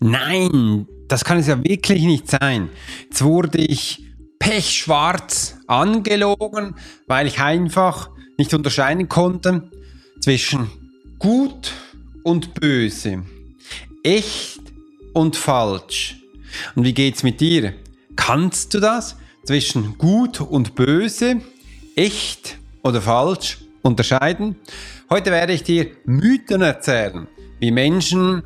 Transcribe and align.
Nein, 0.00 0.86
das 1.08 1.24
kann 1.24 1.38
es 1.38 1.46
ja 1.46 1.62
wirklich 1.62 2.02
nicht 2.02 2.28
sein. 2.28 2.70
Jetzt 3.04 3.22
wurde 3.22 3.58
ich 3.58 4.06
pechschwarz 4.38 5.58
angelogen, 5.66 6.74
weil 7.06 7.26
ich 7.26 7.40
einfach 7.40 8.08
nicht 8.38 8.54
unterscheiden 8.54 9.10
konnte 9.10 9.70
zwischen 10.20 10.70
gut 11.18 11.74
und 12.24 12.54
böse, 12.54 13.22
echt 14.02 14.60
und 15.12 15.36
falsch. 15.36 16.16
Und 16.74 16.84
wie 16.84 16.94
geht's 16.94 17.22
mit 17.22 17.40
dir? 17.40 17.74
Kannst 18.16 18.72
du 18.72 18.80
das 18.80 19.16
zwischen 19.44 19.98
gut 19.98 20.40
und 20.40 20.74
böse, 20.74 21.42
echt 21.94 22.56
oder 22.82 23.02
falsch 23.02 23.58
unterscheiden? 23.82 24.56
Heute 25.10 25.30
werde 25.30 25.52
ich 25.52 25.62
dir 25.62 25.90
Mythen 26.06 26.62
erzählen, 26.62 27.26
wie 27.58 27.70
Menschen 27.70 28.42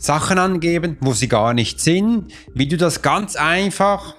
Sachen 0.00 0.38
angeben, 0.38 0.96
wo 1.00 1.12
sie 1.12 1.28
gar 1.28 1.52
nicht 1.52 1.78
sind, 1.78 2.32
wie 2.54 2.66
du 2.66 2.78
das 2.78 3.02
ganz 3.02 3.36
einfach 3.36 4.16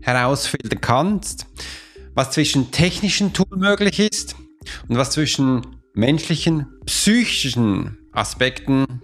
herausfiltern 0.00 0.80
kannst, 0.80 1.46
was 2.14 2.30
zwischen 2.30 2.70
technischen 2.70 3.32
Tools 3.32 3.56
möglich 3.56 3.98
ist 3.98 4.36
und 4.86 4.98
was 4.98 5.10
zwischen 5.10 5.62
menschlichen, 5.94 6.66
psychischen 6.84 7.96
Aspekten. 8.12 9.00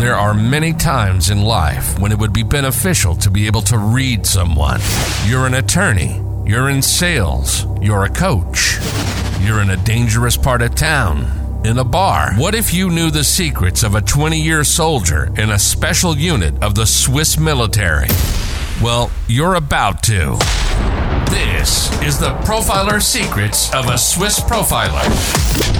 There 0.00 0.16
are 0.16 0.32
many 0.32 0.72
times 0.72 1.28
in 1.28 1.42
life 1.42 2.00
when 2.00 2.10
it 2.10 2.18
would 2.18 2.32
be 2.32 2.42
beneficial 2.42 3.14
to 3.16 3.30
be 3.30 3.46
able 3.46 3.62
to 3.64 3.76
read 3.76 4.24
someone. 4.24 4.80
You're 5.28 5.46
an 5.46 5.54
attorney, 5.54 6.22
you're 6.46 6.70
in 6.70 6.80
sales, 6.80 7.66
you're 7.82 8.04
a 8.04 8.08
coach. 8.08 8.78
You're 9.42 9.62
in 9.62 9.70
a 9.70 9.76
dangerous 9.76 10.36
part 10.36 10.62
of 10.62 10.74
town, 10.74 11.26
in 11.64 11.78
a 11.78 11.84
bar. 11.84 12.34
What 12.34 12.54
if 12.54 12.72
you 12.72 12.90
knew 12.90 13.10
the 13.10 13.24
secrets 13.24 13.82
of 13.82 13.94
a 13.94 14.00
20 14.00 14.40
year 14.40 14.64
soldier 14.64 15.32
in 15.36 15.50
a 15.50 15.58
special 15.58 16.16
unit 16.16 16.62
of 16.62 16.74
the 16.74 16.86
Swiss 16.86 17.38
military? 17.38 18.08
Well, 18.82 19.10
you're 19.28 19.54
about 19.54 20.02
to. 20.04 20.36
This 21.30 21.90
is 22.02 22.18
the 22.18 22.30
Profiler 22.44 23.02
Secrets 23.02 23.72
of 23.74 23.88
a 23.88 23.98
Swiss 23.98 24.40
Profiler. 24.40 25.79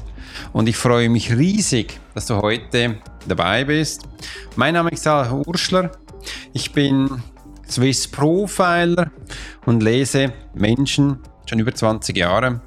Und 0.53 0.67
ich 0.67 0.75
freue 0.75 1.09
mich 1.09 1.35
riesig, 1.35 1.99
dass 2.13 2.25
du 2.25 2.35
heute 2.35 2.97
dabei 3.27 3.63
bist. 3.63 4.07
Mein 4.55 4.73
Name 4.73 4.89
ist 4.91 5.03
Sarah 5.03 5.41
Urschler. 5.45 5.91
Ich 6.53 6.73
bin 6.73 7.23
Swiss 7.69 8.07
Profiler 8.07 9.11
und 9.65 9.81
lese 9.81 10.33
Menschen 10.53 11.19
schon 11.45 11.59
über 11.59 11.73
20 11.73 12.17
Jahre 12.17 12.61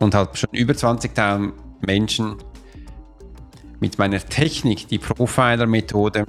und 0.00 0.14
habe 0.14 0.36
schon 0.36 0.50
über 0.52 0.72
20.000 0.72 1.52
Menschen 1.86 2.36
mit 3.78 3.98
meiner 3.98 4.18
Technik, 4.18 4.88
die 4.88 4.98
Profiler-Methode, 4.98 6.26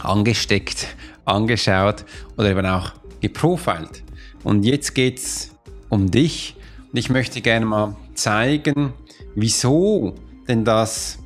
angesteckt, 0.00 0.88
angeschaut 1.26 2.06
oder 2.38 2.50
eben 2.50 2.64
auch 2.64 2.92
geprofilt. 3.20 4.02
Und 4.42 4.64
jetzt 4.64 4.94
geht 4.94 5.18
es 5.18 5.50
um 5.90 6.10
dich 6.10 6.56
und 6.92 6.98
ich 6.98 7.10
möchte 7.10 7.42
gerne 7.42 7.66
mal 7.66 7.96
zeigen, 8.14 8.94
wieso 9.36 10.14
denn 10.48 10.64
das 10.64 11.18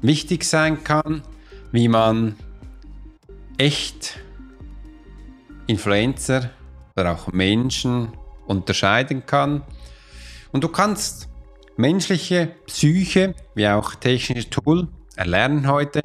wichtig 0.00 0.44
sein 0.44 0.82
kann, 0.84 1.22
wie 1.72 1.88
man 1.88 2.36
echt 3.58 4.18
Influencer 5.66 6.50
oder 6.96 7.12
auch 7.12 7.32
Menschen 7.32 8.08
unterscheiden 8.46 9.26
kann. 9.26 9.62
Und 10.52 10.64
du 10.64 10.68
kannst 10.68 11.28
menschliche 11.76 12.52
Psyche 12.66 13.34
wie 13.54 13.68
auch 13.68 13.96
technische 13.96 14.48
Tool 14.48 14.88
erlernen 15.16 15.66
heute 15.66 16.02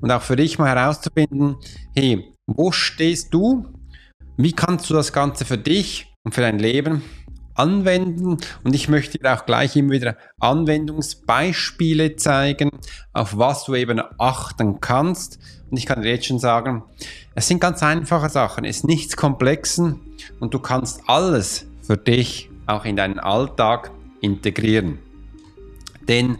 und 0.00 0.10
auch 0.10 0.22
für 0.22 0.36
dich 0.36 0.58
mal 0.58 0.68
herauszufinden, 0.68 1.56
hey, 1.94 2.34
wo 2.46 2.72
stehst 2.72 3.32
du? 3.32 3.66
Wie 4.36 4.52
kannst 4.52 4.90
du 4.90 4.94
das 4.94 5.12
Ganze 5.12 5.44
für 5.44 5.56
dich 5.56 6.12
und 6.24 6.34
für 6.34 6.40
dein 6.40 6.58
Leben 6.58 7.02
anwenden 7.54 8.38
und 8.62 8.74
ich 8.74 8.88
möchte 8.88 9.18
dir 9.18 9.34
auch 9.34 9.46
gleich 9.46 9.76
immer 9.76 9.92
wieder 9.92 10.16
Anwendungsbeispiele 10.40 12.16
zeigen, 12.16 12.70
auf 13.12 13.38
was 13.38 13.64
du 13.64 13.74
eben 13.74 14.00
achten 14.18 14.80
kannst. 14.80 15.38
Und 15.70 15.76
ich 15.76 15.86
kann 15.86 16.02
dir 16.02 16.10
jetzt 16.10 16.26
schon 16.26 16.38
sagen, 16.38 16.82
es 17.34 17.48
sind 17.48 17.60
ganz 17.60 17.82
einfache 17.82 18.28
Sachen, 18.28 18.64
es 18.64 18.78
ist 18.78 18.84
nichts 18.84 19.16
Komplexen 19.16 20.00
und 20.40 20.54
du 20.54 20.58
kannst 20.58 21.02
alles 21.06 21.66
für 21.82 21.96
dich 21.96 22.50
auch 22.66 22.84
in 22.84 22.96
deinen 22.96 23.18
Alltag 23.18 23.90
integrieren. 24.20 24.98
Denn 26.08 26.38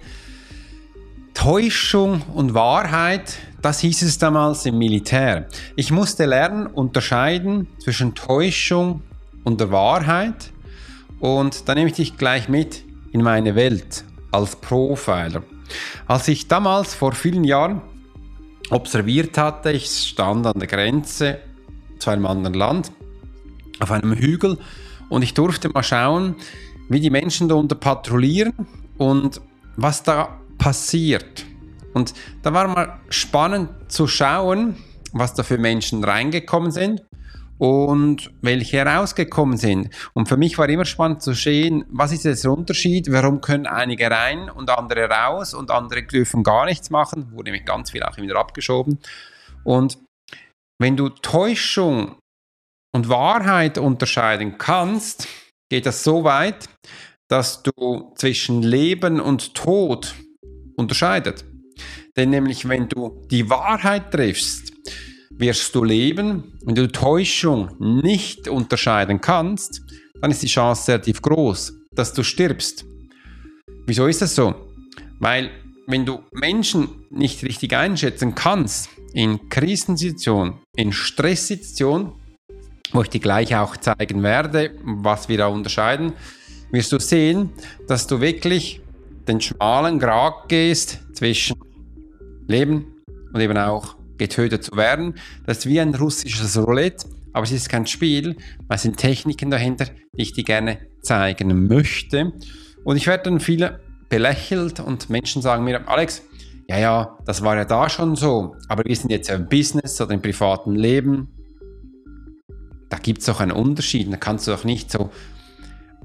Täuschung 1.35 2.23
und 2.33 2.55
Wahrheit, 2.55 3.39
das 3.61 3.81
hieß 3.81 4.03
es 4.03 4.19
damals 4.19 4.65
im 4.67 4.79
Militär. 4.79 5.49
Ich 5.75 5.91
musste 5.91 6.27
lernen, 6.27 6.67
unterscheiden 6.67 7.67
zwischen 7.79 8.15
Täuschung 8.15 9.03
und 9.43 9.61
der 9.61 9.71
Wahrheit 9.71 10.53
und 11.25 11.71
da 11.71 11.75
nehme 11.75 11.89
ich 11.89 11.97
dich 11.97 12.19
gleich 12.19 12.51
mit 12.51 12.85
in 13.13 13.23
meine 13.23 13.55
Welt 13.55 14.05
als 14.31 14.57
Profiler. 14.57 15.43
Als 16.07 16.29
ich 16.29 16.49
damals 16.49 16.93
vor 16.93 17.13
vielen 17.13 17.45
Jahren 17.45 17.81
observiert 18.69 19.39
hatte, 19.39 19.73
ich 19.73 19.87
stand 19.87 20.47
an 20.47 20.59
der 20.59 20.69
Grenze 20.69 21.39
zu 21.99 22.11
einem 22.11 22.27
anderen 22.27 22.53
Land, 22.53 22.93
auf 23.81 23.91
einem 23.91 24.13
Hügel, 24.13 24.59
und 25.09 25.23
ich 25.23 25.33
durfte 25.33 25.71
mal 25.71 25.83
schauen, 25.83 26.37
wie 26.91 27.01
die 27.01 27.09
Menschen 27.09 27.49
darunter 27.49 27.77
patrouillieren 27.77 28.53
und 28.99 29.41
was 29.77 30.03
da 30.03 30.39
passiert. 30.59 31.47
Und 31.95 32.13
da 32.43 32.53
war 32.53 32.69
mal 32.69 33.01
spannend 33.09 33.71
zu 33.89 34.07
schauen, 34.07 34.77
was 35.15 35.33
da 35.33 35.43
für 35.43 35.57
Menschen 35.57 36.05
reingekommen 36.05 36.71
sind 36.71 37.01
und 37.65 38.31
welche 38.43 38.77
herausgekommen 38.77 39.57
sind. 39.57 39.89
Und 40.13 40.29
für 40.29 40.37
mich 40.37 40.59
war 40.59 40.69
immer 40.69 40.85
spannend 40.85 41.23
zu 41.23 41.33
sehen, 41.33 41.87
was 41.89 42.13
ist 42.13 42.27
der 42.27 42.53
Unterschied, 42.53 43.11
warum 43.11 43.41
können 43.41 43.67
einige 43.67 44.11
rein 44.11 44.51
und 44.51 44.69
andere 44.69 45.09
raus 45.09 45.55
und 45.55 45.71
andere 45.71 46.03
dürfen 46.03 46.43
gar 46.43 46.67
nichts 46.67 46.91
machen, 46.91 47.33
wurde 47.33 47.51
nämlich 47.51 47.65
ganz 47.65 47.93
viel 47.93 48.03
auch 48.03 48.19
wieder 48.19 48.37
abgeschoben. 48.37 48.99
Und 49.65 49.97
wenn 50.79 50.99
du 50.99 51.09
Täuschung 51.09 52.17
und 52.95 53.09
Wahrheit 53.09 53.79
unterscheiden 53.79 54.59
kannst, 54.59 55.27
geht 55.71 55.87
das 55.87 56.05
so 56.05 56.23
weit, 56.23 56.69
dass 57.31 57.63
du 57.63 58.13
zwischen 58.17 58.63
Leben 58.63 59.21
und 59.21 59.55
Tod 59.55 60.15
unterscheidet. 60.77 61.47
Denn 62.15 62.29
nämlich, 62.29 62.69
wenn 62.69 62.91
du 62.91 63.23
die 63.31 63.49
Wahrheit 63.49 64.11
triffst, 64.11 64.64
wirst 65.39 65.75
du 65.75 65.85
leben. 65.85 66.53
Wenn 66.65 66.75
du 66.75 66.91
Täuschung 66.91 67.71
nicht 67.79 68.49
unterscheiden 68.49 69.21
kannst, 69.21 69.83
dann 70.21 70.31
ist 70.31 70.43
die 70.43 70.49
Chance 70.49 70.93
relativ 70.93 71.23
groß, 71.23 71.73
dass 71.95 72.13
du 72.13 72.23
stirbst. 72.23 72.85
Wieso 73.87 74.07
ist 74.07 74.23
das 74.23 74.35
so? 74.35 74.55
Weil 75.21 75.51
wenn 75.87 76.07
du 76.07 76.21
Menschen 76.33 76.89
nicht 77.11 77.43
richtig 77.43 77.75
einschätzen 77.75 78.35
kannst, 78.35 78.89
in 79.13 79.49
Krisensituationen, 79.49 80.55
in 80.77 80.93
Stresssituationen, 80.93 82.13
wo 82.93 83.03
ich 83.03 83.09
dir 83.09 83.21
gleich 83.21 83.55
auch 83.55 83.77
zeigen 83.77 84.23
werde, 84.23 84.73
was 84.83 85.29
wir 85.29 85.39
da 85.39 85.49
unterscheiden, 85.49 86.15
wirst 86.71 86.93
du 86.93 86.99
sehen, 86.99 87.51
dass 87.87 88.07
du 88.07 88.21
wirklich 88.21 88.81
den 89.29 89.41
schmalen 89.41 89.99
Grat 89.99 90.49
gehst 90.49 91.01
zwischen 91.13 91.57
Leben 92.47 93.03
und 93.33 93.41
eben 93.41 93.57
auch 93.57 93.97
getötet 94.19 94.65
zu 94.65 94.77
werden. 94.77 95.15
Das 95.47 95.59
ist 95.59 95.67
wie 95.67 95.81
ein 95.81 95.95
russisches 95.95 96.57
Roulette, 96.57 97.07
aber 97.33 97.45
es 97.45 97.53
ist 97.53 97.69
kein 97.69 97.87
Spiel, 97.87 98.37
es 98.69 98.83
sind 98.83 98.97
Techniken 98.97 99.51
dahinter, 99.51 99.87
die 100.17 100.23
ich 100.23 100.33
dir 100.33 100.45
gerne 100.45 100.79
zeigen 101.03 101.67
möchte. 101.67 102.33
Und 102.85 102.97
ich 102.97 103.07
werde 103.07 103.25
dann 103.25 103.41
viele 103.41 103.81
belächelt 104.09 104.81
und 104.81 105.11
Menschen 105.11 105.43
sagen 105.43 105.65
mir, 105.65 105.89
Alex, 105.89 106.23
ja, 106.69 106.79
ja, 106.79 107.19
das 107.27 107.43
war 107.43 107.57
ja 107.57 107.65
da 107.65 107.89
schon 107.89 108.17
so, 108.17 108.57
aber 108.69 108.85
wir 108.85 108.97
sind 108.97 109.11
jetzt 109.11 109.29
im 109.29 109.49
Business 109.49 110.01
oder 110.01 110.15
im 110.15 110.23
privaten 110.23 110.75
Leben. 110.75 111.29
Da 112.89 112.99
gibt 112.99 113.21
es 113.21 113.27
doch 113.27 113.41
einen 113.41 113.53
Unterschied, 113.53 114.11
da 114.13 114.17
kannst 114.17 114.47
du 114.47 114.53
doch 114.53 114.65
nicht 114.65 114.91
so 114.91 115.11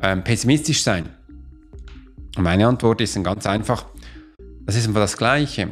ähm, 0.01 0.23
pessimistisch 0.23 0.83
sein. 0.83 1.09
Und 2.35 2.44
meine 2.44 2.67
Antwort 2.67 3.01
ist 3.01 3.15
dann 3.15 3.23
ganz 3.23 3.45
einfach, 3.45 3.85
das 4.65 4.75
ist 4.75 4.88
einfach 4.88 5.01
das 5.01 5.17
Gleiche. 5.17 5.69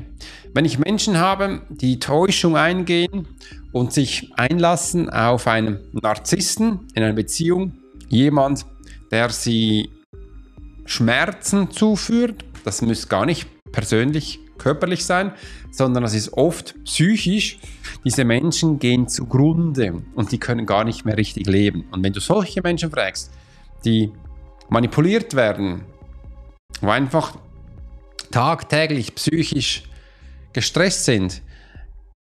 Wenn 0.57 0.65
ich 0.65 0.79
Menschen 0.79 1.19
habe, 1.19 1.61
die 1.69 1.99
Täuschung 1.99 2.57
eingehen 2.57 3.27
und 3.73 3.93
sich 3.93 4.31
einlassen 4.37 5.07
auf 5.07 5.45
einen 5.45 5.81
Narzissten 5.91 6.87
in 6.95 7.03
einer 7.03 7.13
Beziehung, 7.13 7.73
jemand, 8.09 8.65
der 9.11 9.29
sie 9.29 9.91
Schmerzen 10.85 11.69
zuführt. 11.69 12.43
Das 12.63 12.81
muss 12.81 13.07
gar 13.07 13.27
nicht 13.27 13.47
persönlich 13.71 14.39
körperlich 14.57 15.05
sein, 15.05 15.31
sondern 15.69 16.01
das 16.01 16.15
ist 16.15 16.33
oft 16.33 16.73
psychisch. 16.85 17.59
Diese 18.03 18.25
Menschen 18.25 18.79
gehen 18.79 19.07
zugrunde 19.07 20.01
und 20.15 20.31
die 20.31 20.39
können 20.39 20.65
gar 20.65 20.85
nicht 20.85 21.05
mehr 21.05 21.17
richtig 21.17 21.45
leben. 21.45 21.85
Und 21.91 22.03
wenn 22.03 22.13
du 22.13 22.19
solche 22.19 22.63
Menschen 22.63 22.89
fragst, 22.89 23.31
die 23.85 24.11
manipuliert 24.69 25.35
werden, 25.35 25.83
wo 26.81 26.89
einfach 26.89 27.37
tagtäglich 28.31 29.13
psychisch 29.13 29.83
gestresst 30.53 31.05
sind, 31.05 31.41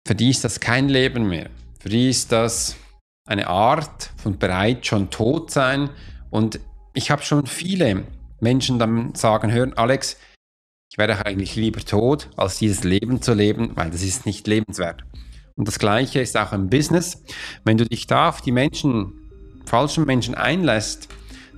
für 0.07 0.15
die 0.15 0.29
ist 0.29 0.43
das 0.43 0.59
kein 0.59 0.89
Leben 0.89 1.27
mehr. 1.27 1.49
Für 1.79 1.89
die 1.89 2.09
ist 2.09 2.31
das 2.31 2.75
eine 3.25 3.47
Art 3.47 4.11
von 4.17 4.37
bereit 4.37 4.85
schon 4.85 5.09
tot 5.09 5.51
sein. 5.51 5.89
Und 6.29 6.59
ich 6.93 7.11
habe 7.11 7.21
schon 7.21 7.45
viele 7.45 8.03
Menschen 8.39 8.79
dann 8.79 9.13
sagen 9.15 9.51
hören, 9.51 9.73
Alex, 9.77 10.17
ich 10.91 10.97
wäre 10.97 11.25
eigentlich 11.25 11.55
lieber 11.55 11.81
tot, 11.81 12.29
als 12.35 12.57
dieses 12.57 12.83
Leben 12.83 13.21
zu 13.21 13.33
leben, 13.33 13.71
weil 13.75 13.91
das 13.91 14.01
ist 14.01 14.25
nicht 14.25 14.47
lebenswert. 14.47 15.03
Und 15.55 15.67
das 15.67 15.77
Gleiche 15.77 16.19
ist 16.21 16.37
auch 16.37 16.53
im 16.53 16.69
Business. 16.69 17.23
Wenn 17.63 17.77
du 17.77 17.85
dich 17.85 18.07
da 18.07 18.29
auf 18.29 18.41
die 18.41 18.51
Menschen, 18.51 19.13
falschen 19.65 20.05
Menschen 20.05 20.33
einlässt, 20.33 21.09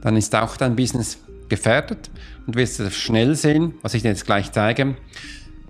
dann 0.02 0.18
ist 0.18 0.36
auch 0.36 0.58
dein 0.58 0.76
Business 0.76 1.20
gefährdet 1.48 2.10
und 2.48 2.56
wirst 2.56 2.82
schnell 2.94 3.36
sehen, 3.36 3.76
was 3.82 3.94
ich 3.94 4.02
dir 4.02 4.10
jetzt 4.10 4.26
gleich 4.26 4.52
zeige, 4.52 4.98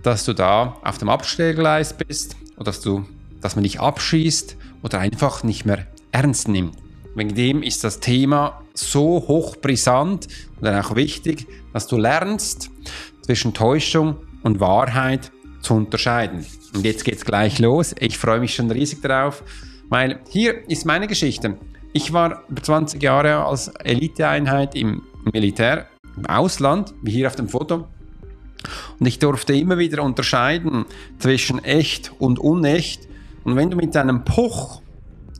dass 0.02 0.24
du 0.24 0.32
da 0.32 0.76
auf 0.82 0.98
dem 0.98 1.08
Abstellgleis 1.08 1.94
bist 1.96 2.36
oder 2.56 2.64
dass, 2.66 2.80
du, 2.80 3.04
dass 3.40 3.56
man 3.56 3.62
dich 3.62 3.80
abschießt 3.80 4.56
oder 4.82 4.98
einfach 4.98 5.44
nicht 5.44 5.64
mehr 5.64 5.86
ernst 6.10 6.48
nimmt. 6.48 6.76
Wegen 7.14 7.34
dem 7.34 7.62
ist 7.62 7.84
das 7.84 8.00
Thema 8.00 8.62
so 8.74 9.24
hochbrisant 9.28 10.28
und 10.56 10.62
dann 10.64 10.82
auch 10.82 10.96
wichtig, 10.96 11.46
dass 11.72 11.86
du 11.86 11.96
lernst, 11.96 12.70
zwischen 13.22 13.54
Täuschung 13.54 14.16
und 14.42 14.60
Wahrheit 14.60 15.30
zu 15.60 15.74
unterscheiden. 15.74 16.44
Und 16.74 16.84
jetzt 16.84 17.04
geht's 17.04 17.24
gleich 17.24 17.58
los. 17.58 17.94
Ich 18.00 18.18
freue 18.18 18.40
mich 18.40 18.54
schon 18.54 18.70
riesig 18.70 19.00
darauf, 19.00 19.42
weil 19.88 20.20
hier 20.28 20.68
ist 20.68 20.84
meine 20.86 21.06
Geschichte. 21.06 21.56
Ich 21.92 22.12
war 22.12 22.42
über 22.48 22.62
20 22.62 23.02
Jahre 23.02 23.44
als 23.44 23.68
Eliteeinheit 23.68 24.74
im 24.74 25.02
Militär, 25.32 25.86
im 26.16 26.26
Ausland, 26.26 26.94
wie 27.02 27.12
hier 27.12 27.28
auf 27.28 27.36
dem 27.36 27.48
Foto. 27.48 27.86
Und 28.98 29.06
ich 29.06 29.18
durfte 29.18 29.54
immer 29.54 29.78
wieder 29.78 30.02
unterscheiden 30.02 30.84
zwischen 31.18 31.62
echt 31.64 32.12
und 32.18 32.38
unecht. 32.38 33.08
Und 33.44 33.56
wenn 33.56 33.70
du 33.70 33.76
mit 33.76 33.94
deinem 33.94 34.24
Puch 34.24 34.80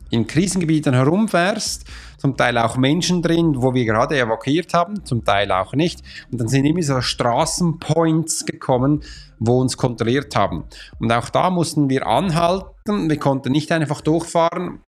in 0.09 0.27
Krisengebieten 0.27 0.93
herumfährst, 0.93 1.85
zum 2.17 2.37
Teil 2.37 2.57
auch 2.57 2.77
Menschen 2.77 3.21
drin, 3.21 3.61
wo 3.61 3.73
wir 3.73 3.83
gerade 3.83 4.17
evakuiert 4.17 4.73
haben, 4.73 5.03
zum 5.05 5.25
Teil 5.25 5.51
auch 5.51 5.73
nicht. 5.73 6.01
Und 6.31 6.39
dann 6.39 6.47
sind 6.47 6.65
immer 6.65 6.81
so 6.81 7.01
Straßenpoints 7.01 8.45
gekommen, 8.45 9.03
wo 9.39 9.59
uns 9.59 9.75
kontrolliert 9.75 10.35
haben. 10.35 10.65
Und 10.99 11.11
auch 11.11 11.29
da 11.29 11.49
mussten 11.49 11.89
wir 11.89 12.07
anhalten. 12.07 13.09
Wir 13.09 13.17
konnten 13.17 13.51
nicht 13.51 13.71
einfach 13.71 14.01
durchfahren, 14.01 14.81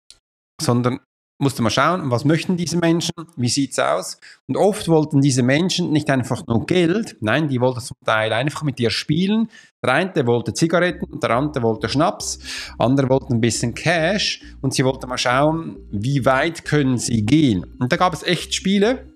sondern 0.60 1.00
musste 1.44 1.62
man 1.62 1.70
schauen, 1.70 2.10
was 2.10 2.24
möchten 2.24 2.56
diese 2.56 2.78
Menschen, 2.78 3.14
wie 3.36 3.48
sieht 3.48 3.70
es 3.72 3.78
aus. 3.78 4.18
Und 4.48 4.56
oft 4.56 4.88
wollten 4.88 5.20
diese 5.20 5.44
Menschen 5.44 5.92
nicht 5.92 6.10
einfach 6.10 6.44
nur 6.48 6.66
Geld, 6.66 7.16
nein, 7.20 7.48
die 7.48 7.60
wollten 7.60 7.80
zum 7.80 7.96
Teil 8.04 8.32
einfach 8.32 8.64
mit 8.64 8.80
dir 8.80 8.90
spielen. 8.90 9.48
Der 9.84 9.92
eine 9.92 10.26
wollte 10.26 10.52
Zigaretten, 10.54 11.20
der 11.20 11.30
andere 11.30 11.62
wollte 11.62 11.88
Schnaps, 11.88 12.40
andere 12.78 13.08
wollten 13.08 13.34
ein 13.34 13.40
bisschen 13.40 13.74
Cash 13.74 14.42
und 14.62 14.74
sie 14.74 14.84
wollten 14.84 15.08
mal 15.08 15.18
schauen, 15.18 15.76
wie 15.92 16.24
weit 16.24 16.64
können 16.64 16.98
sie 16.98 17.24
gehen. 17.24 17.64
Und 17.78 17.92
da 17.92 17.96
gab 17.96 18.12
es 18.14 18.24
echt 18.24 18.54
Spiele, 18.54 19.13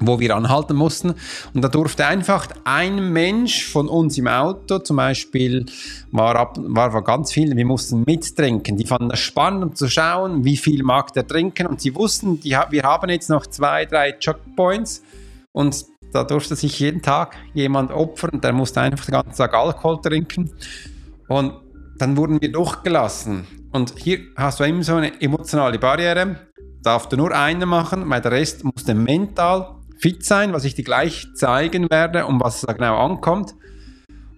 wo 0.00 0.20
wir 0.20 0.34
anhalten 0.34 0.76
mussten. 0.76 1.14
Und 1.54 1.62
da 1.62 1.68
durfte 1.68 2.06
einfach 2.06 2.48
ein 2.64 3.12
Mensch 3.12 3.66
von 3.66 3.88
uns 3.88 4.16
im 4.18 4.28
Auto, 4.28 4.78
zum 4.78 4.96
Beispiel, 4.96 5.66
war, 6.10 6.36
ab, 6.36 6.56
war, 6.58 6.92
war 6.92 7.02
ganz 7.02 7.32
viel, 7.32 7.54
wir 7.56 7.66
mussten 7.66 8.04
mittrinken. 8.06 8.76
Die 8.76 8.86
fanden 8.86 9.10
es 9.10 9.20
spannend, 9.20 9.62
um 9.64 9.74
zu 9.74 9.88
schauen, 9.88 10.44
wie 10.44 10.56
viel 10.56 10.82
mag 10.82 11.12
der 11.12 11.26
trinken. 11.26 11.66
Und 11.66 11.80
sie 11.80 11.94
wussten, 11.94 12.40
die, 12.40 12.56
wir 12.70 12.82
haben 12.82 13.08
jetzt 13.10 13.30
noch 13.30 13.46
zwei, 13.46 13.84
drei 13.84 14.12
Checkpoints. 14.12 15.02
Und 15.52 15.84
da 16.12 16.24
durfte 16.24 16.56
sich 16.56 16.78
jeden 16.80 17.02
Tag 17.02 17.36
jemand 17.54 17.92
opfern. 17.92 18.40
Der 18.40 18.52
musste 18.52 18.80
einfach 18.80 19.04
den 19.04 19.12
ganzen 19.12 19.36
Tag 19.36 19.54
Alkohol 19.54 20.00
trinken. 20.00 20.50
Und 21.28 21.52
dann 21.98 22.16
wurden 22.16 22.40
wir 22.40 22.50
durchgelassen. 22.50 23.46
Und 23.72 23.94
hier 23.98 24.20
hast 24.36 24.58
du 24.58 24.64
eben 24.64 24.82
so 24.82 24.96
eine 24.96 25.20
emotionale 25.20 25.78
Barriere. 25.78 26.36
Darf 26.82 27.08
du 27.08 27.16
nur 27.16 27.32
eine 27.32 27.66
machen, 27.66 28.08
weil 28.08 28.20
der 28.20 28.32
Rest 28.32 28.64
musste 28.64 28.94
mental 28.94 29.79
fit 30.00 30.24
sein, 30.24 30.52
was 30.52 30.64
ich 30.64 30.74
dir 30.74 30.84
gleich 30.84 31.28
zeigen 31.34 31.90
werde, 31.90 32.26
um 32.26 32.40
was 32.40 32.62
da 32.62 32.72
genau 32.72 32.96
ankommt, 32.96 33.54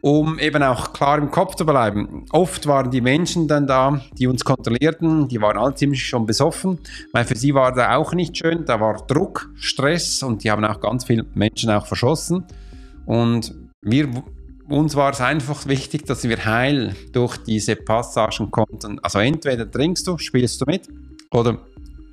um 0.01 0.41
eben 0.41 0.63
auch 0.63 0.93
klar 0.93 1.19
im 1.19 1.31
Kopf 1.31 1.55
zu 1.55 1.65
bleiben. 1.65 2.27
Oft 2.33 2.67
waren 2.67 2.91
die 2.91 3.01
Menschen 3.01 3.47
dann 3.47 3.69
da, 3.69 4.01
die 4.19 4.27
uns 4.27 4.45
kontrollierten, 4.45 5.29
die 5.29 5.41
waren 5.41 5.57
alle 5.57 5.75
ziemlich 5.75 6.05
schon 6.05 6.27
besoffen, 6.27 6.81
weil 7.13 7.25
für 7.25 7.37
sie 7.37 7.55
war 7.55 7.73
da 7.73 7.95
auch 7.95 8.13
nicht 8.13 8.37
schön, 8.37 8.65
da 8.67 8.81
war 8.81 9.07
Druck, 9.07 9.51
Stress 9.55 10.25
und 10.25 10.43
die 10.43 10.51
haben 10.51 10.65
auch 10.65 10.81
ganz 10.81 11.05
viele 11.05 11.25
Menschen 11.35 11.71
auch 11.71 11.87
verschossen. 11.87 12.45
Und 13.07 13.55
wir, 13.83 14.09
uns 14.69 14.97
war 14.97 15.13
es 15.13 15.21
einfach 15.21 15.67
wichtig, 15.69 16.07
dass 16.07 16.25
wir 16.25 16.45
heil 16.45 16.97
durch 17.13 17.37
diese 17.37 17.77
Passagen 17.77 18.51
konnten. 18.51 18.99
Also 19.01 19.21
entweder 19.21 19.71
trinkst 19.71 20.09
du, 20.09 20.19
spielst 20.19 20.61
du 20.61 20.65
mit 20.67 20.89
oder 21.31 21.59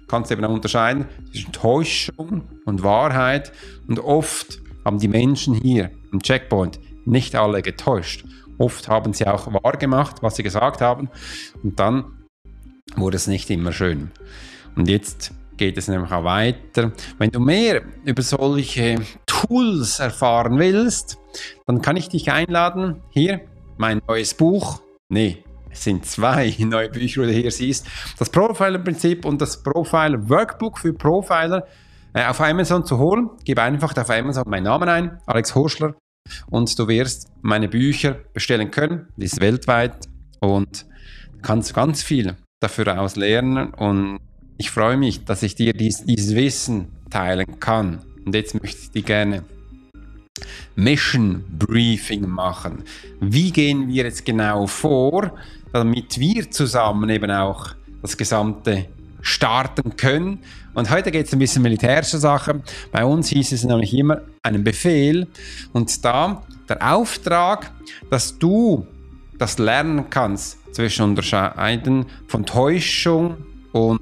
kannst 0.10 0.32
eben 0.32 0.44
auch 0.44 0.50
unterscheiden 0.50 1.06
zwischen 1.32 1.52
Täuschung 1.54 2.44
und 2.66 2.84
Wahrheit. 2.84 3.52
Und 3.88 4.00
oft 4.00 4.60
haben 4.84 5.00
die 5.00 5.08
Menschen 5.08 5.54
hier 5.54 5.92
im 6.12 6.22
Checkpoint 6.22 6.80
nicht 7.06 7.36
alle 7.36 7.62
getäuscht. 7.62 8.26
Oft 8.58 8.90
haben 8.90 9.14
sie 9.14 9.26
auch 9.26 9.54
wahr 9.54 9.78
gemacht, 9.78 10.18
was 10.22 10.36
sie 10.36 10.44
gesagt 10.44 10.82
haben. 10.82 11.10
Und 11.64 11.80
dann 11.80 12.06
wurde 12.96 13.16
es 13.16 13.28
nicht 13.28 13.50
immer 13.50 13.72
schön. 13.72 14.12
Und 14.76 14.90
jetzt 14.90 15.34
geht 15.58 15.78
es 15.78 15.88
nämlich 15.88 16.12
auch 16.12 16.24
weiter. 16.24 16.92
Wenn 17.18 17.32
du 17.32 17.40
mehr 17.40 17.84
über 18.06 18.22
solche 18.22 18.96
Tools 19.26 20.00
erfahren 20.00 20.58
willst, 20.58 21.18
dann 21.68 21.82
kann 21.82 21.98
ich 21.98 22.10
dich 22.10 22.32
einladen. 22.32 23.02
Hier 23.12 23.42
mein 23.78 24.02
neues 24.08 24.34
Buch. 24.34 24.82
Nee, 25.10 25.44
es 25.71 25.83
sind 25.83 26.06
zwei 26.06 26.56
neue 26.60 26.89
Bücher, 26.89 27.25
die 27.25 27.33
du 27.33 27.33
hier 27.33 27.51
siehst. 27.51 27.86
Das 28.18 28.30
Profiler-Prinzip 28.30 29.25
und 29.25 29.42
das 29.42 29.62
Profiler-Workbook 29.63 30.79
für 30.79 30.94
Profiler 30.94 31.65
äh, 32.13 32.25
auf 32.25 32.41
Amazon 32.41 32.86
zu 32.86 32.98
holen. 32.98 33.29
Gib 33.44 33.60
einfach 33.60 33.96
auf 33.96 34.10
Amazon 34.10 34.44
meinen 34.48 34.63
Namen 34.63 34.89
ein, 34.89 35.20
Alex 35.25 35.55
Horschler, 35.55 35.96
und 36.50 36.77
du 36.77 36.88
wirst 36.88 37.29
meine 37.41 37.67
Bücher 37.67 38.17
bestellen 38.34 38.72
können. 38.72 39.08
Die 39.17 39.25
ist 39.25 39.39
weltweit 39.39 40.08
und 40.39 40.86
kannst 41.41 41.74
ganz 41.74 42.03
viel 42.03 42.36
dafür 42.60 43.00
aus 43.00 43.15
lernen. 43.15 43.74
Und 43.74 44.20
ich 44.58 44.72
freue 44.72 44.98
mich, 44.98 45.25
dass 45.25 45.44
ich 45.44 45.55
dir 45.55 45.74
dies, 45.74 46.05
dieses 46.05 46.36
Wissen 46.36 46.89
teilen 47.10 47.60
kann. 47.60 48.01
Und 48.25 48.36
jetzt 48.36 48.62
möchte 48.62 48.79
ich 48.82 48.91
dir 48.91 49.03
gerne 49.03 49.44
Mission 50.75 51.44
Briefing 51.58 52.27
machen. 52.27 52.84
Wie 53.20 53.51
gehen 53.51 53.88
wir 53.88 54.03
jetzt 54.03 54.25
genau 54.25 54.67
vor, 54.67 55.34
damit 55.74 56.20
wir 56.20 56.50
zusammen 56.52 57.10
eben 57.10 57.32
auch 57.32 57.70
das 58.02 58.18
Gesamte 58.18 58.86
starten 59.22 59.96
können. 59.98 60.40
Und 60.74 60.90
heute 60.90 61.12
geht 61.12 61.28
es 61.28 61.34
ein 61.34 61.40
bisschen 61.40 61.62
militärische 61.62 62.18
Sachen. 62.18 62.64
Bei 62.92 63.04
uns 63.04 63.28
hieß 63.30 63.52
es 63.52 63.64
nämlich 63.64 63.94
immer 63.94 64.22
einen 64.44 64.64
Befehl 64.64 65.28
und 65.74 66.04
da 66.06 66.44
der 66.70 66.94
Auftrag, 66.94 67.72
dass 68.10 68.38
du 68.38 68.86
das 69.38 69.58
lernen 69.58 70.10
kannst 70.10 70.58
zwischen 70.74 71.04
Unterscheiden 71.04 72.06
von 72.28 72.46
Täuschung 72.46 73.38
und 73.72 74.00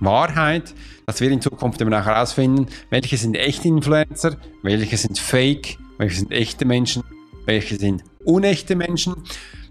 Wahrheit, 0.00 0.74
dass 1.06 1.20
wir 1.20 1.30
in 1.30 1.40
Zukunft 1.40 1.80
eben 1.80 1.92
auch 1.94 2.04
herausfinden, 2.04 2.66
welche 2.90 3.16
sind 3.16 3.34
echte 3.34 3.68
Influencer, 3.68 4.36
welche 4.62 4.96
sind 4.96 5.18
Fake, 5.18 5.78
welche 5.96 6.16
sind 6.16 6.32
echte 6.32 6.64
Menschen, 6.64 7.02
welche 7.46 7.76
sind 7.76 8.04
unechte 8.24 8.76
Menschen. 8.76 9.14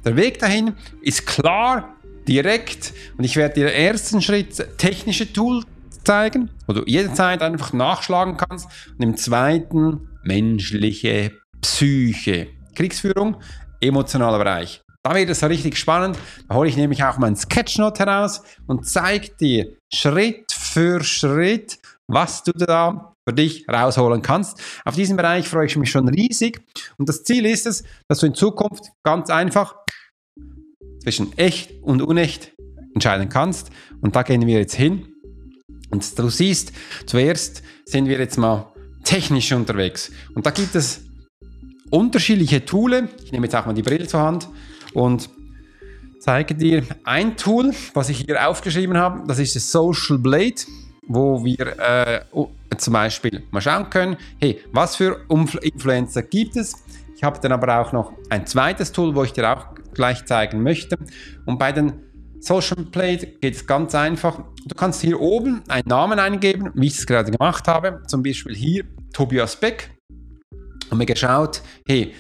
Der 0.07 0.15
Weg 0.15 0.39
dahin 0.39 0.73
ist 1.01 1.27
klar, 1.27 1.97
direkt 2.29 2.93
und 3.17 3.25
ich 3.25 3.35
werde 3.35 3.55
dir 3.55 3.73
ersten 3.73 4.21
Schritt 4.21 4.77
technische 4.77 5.33
Tool 5.33 5.65
zeigen, 6.05 6.49
wo 6.65 6.71
du 6.71 6.83
jederzeit 6.85 7.41
einfach 7.41 7.73
nachschlagen 7.73 8.37
kannst 8.37 8.69
und 8.93 9.03
im 9.03 9.17
zweiten 9.17 10.07
menschliche 10.23 11.33
Psyche. 11.59 12.47
Kriegsführung, 12.73 13.35
emotionaler 13.81 14.37
Bereich. 14.37 14.81
Da 15.03 15.13
wird 15.13 15.29
es 15.29 15.43
richtig 15.43 15.75
spannend. 15.75 16.17
Da 16.47 16.55
hole 16.55 16.69
ich 16.69 16.77
nämlich 16.77 17.03
auch 17.03 17.17
meinen 17.17 17.35
Sketchnote 17.35 18.05
heraus 18.05 18.43
und 18.65 18.87
zeige 18.87 19.31
dir 19.31 19.73
Schritt 19.93 20.53
für 20.53 21.03
Schritt, 21.03 21.79
was 22.07 22.43
du 22.43 22.53
da 22.53 23.13
für 23.27 23.33
dich 23.33 23.67
rausholen 23.67 24.21
kannst. 24.21 24.61
Auf 24.85 24.95
diesen 24.95 25.17
Bereich 25.17 25.49
freue 25.49 25.65
ich 25.65 25.75
mich 25.75 25.91
schon 25.91 26.07
riesig. 26.07 26.61
Und 26.97 27.09
das 27.09 27.23
Ziel 27.23 27.45
ist 27.45 27.65
es, 27.65 27.83
dass 28.07 28.19
du 28.19 28.27
in 28.27 28.33
Zukunft 28.33 28.85
ganz 29.03 29.29
einfach 29.29 29.75
zwischen 31.03 31.37
echt 31.37 31.71
und 31.83 32.01
unecht 32.01 32.53
entscheiden 32.93 33.27
kannst. 33.27 33.69
Und 33.99 34.15
da 34.15 34.23
gehen 34.23 34.47
wir 34.47 34.59
jetzt 34.59 34.75
hin. 34.75 35.07
Und 35.89 36.17
du 36.17 36.29
siehst, 36.29 36.71
zuerst 37.05 37.63
sind 37.85 38.07
wir 38.07 38.17
jetzt 38.17 38.37
mal 38.37 38.71
technisch 39.03 39.51
unterwegs. 39.51 40.09
Und 40.33 40.45
da 40.45 40.51
gibt 40.51 40.75
es 40.75 41.01
unterschiedliche 41.89 42.63
Tools. 42.63 43.09
Ich 43.25 43.33
nehme 43.33 43.47
jetzt 43.47 43.55
auch 43.55 43.65
mal 43.65 43.73
die 43.73 43.83
Brille 43.83 44.07
zur 44.07 44.21
Hand 44.21 44.47
und 44.93 45.29
zeige 46.21 46.55
dir 46.55 46.83
ein 47.03 47.35
Tool, 47.35 47.73
was 47.93 48.07
ich 48.07 48.19
hier 48.19 48.47
aufgeschrieben 48.47 48.97
habe. 48.97 49.27
Das 49.27 49.39
ist 49.39 49.55
das 49.55 49.69
Social 49.69 50.17
Blade, 50.17 50.55
wo 51.07 51.43
wir 51.43 51.79
äh, 51.79 52.21
zum 52.77 52.93
Beispiel 52.93 53.43
mal 53.51 53.61
schauen 53.61 53.89
können, 53.89 54.17
hey, 54.39 54.61
was 54.71 54.95
für 54.95 55.25
Influencer 55.61 56.23
gibt 56.23 56.55
es? 56.55 56.75
Ich 57.15 57.23
habe 57.23 57.39
dann 57.39 57.51
aber 57.51 57.79
auch 57.79 57.91
noch 57.93 58.13
ein 58.29 58.45
zweites 58.45 58.91
Tool, 58.91 59.15
wo 59.15 59.23
ich 59.23 59.33
dir 59.33 59.49
auch 59.49 59.67
gleich 59.93 60.25
zeigen 60.25 60.61
möchte. 60.61 60.97
Und 61.45 61.57
bei 61.57 61.71
den 61.71 61.93
Social 62.39 62.83
Blade 62.83 63.25
geht 63.41 63.55
es 63.55 63.65
ganz 63.65 63.95
einfach. 63.95 64.39
Du 64.65 64.75
kannst 64.75 65.01
hier 65.01 65.19
oben 65.19 65.63
einen 65.67 65.87
Namen 65.87 66.19
eingeben, 66.19 66.71
wie 66.75 66.87
ich 66.87 66.99
es 66.99 67.07
gerade 67.07 67.31
gemacht 67.31 67.67
habe. 67.67 68.03
Zum 68.07 68.21
Beispiel 68.21 68.55
hier 68.55 68.83
Tobias 69.13 69.55
Beck. 69.55 69.91
Und 70.89 70.99
mir 70.99 71.05
geschaut, 71.05 71.61
hey, 71.87 72.13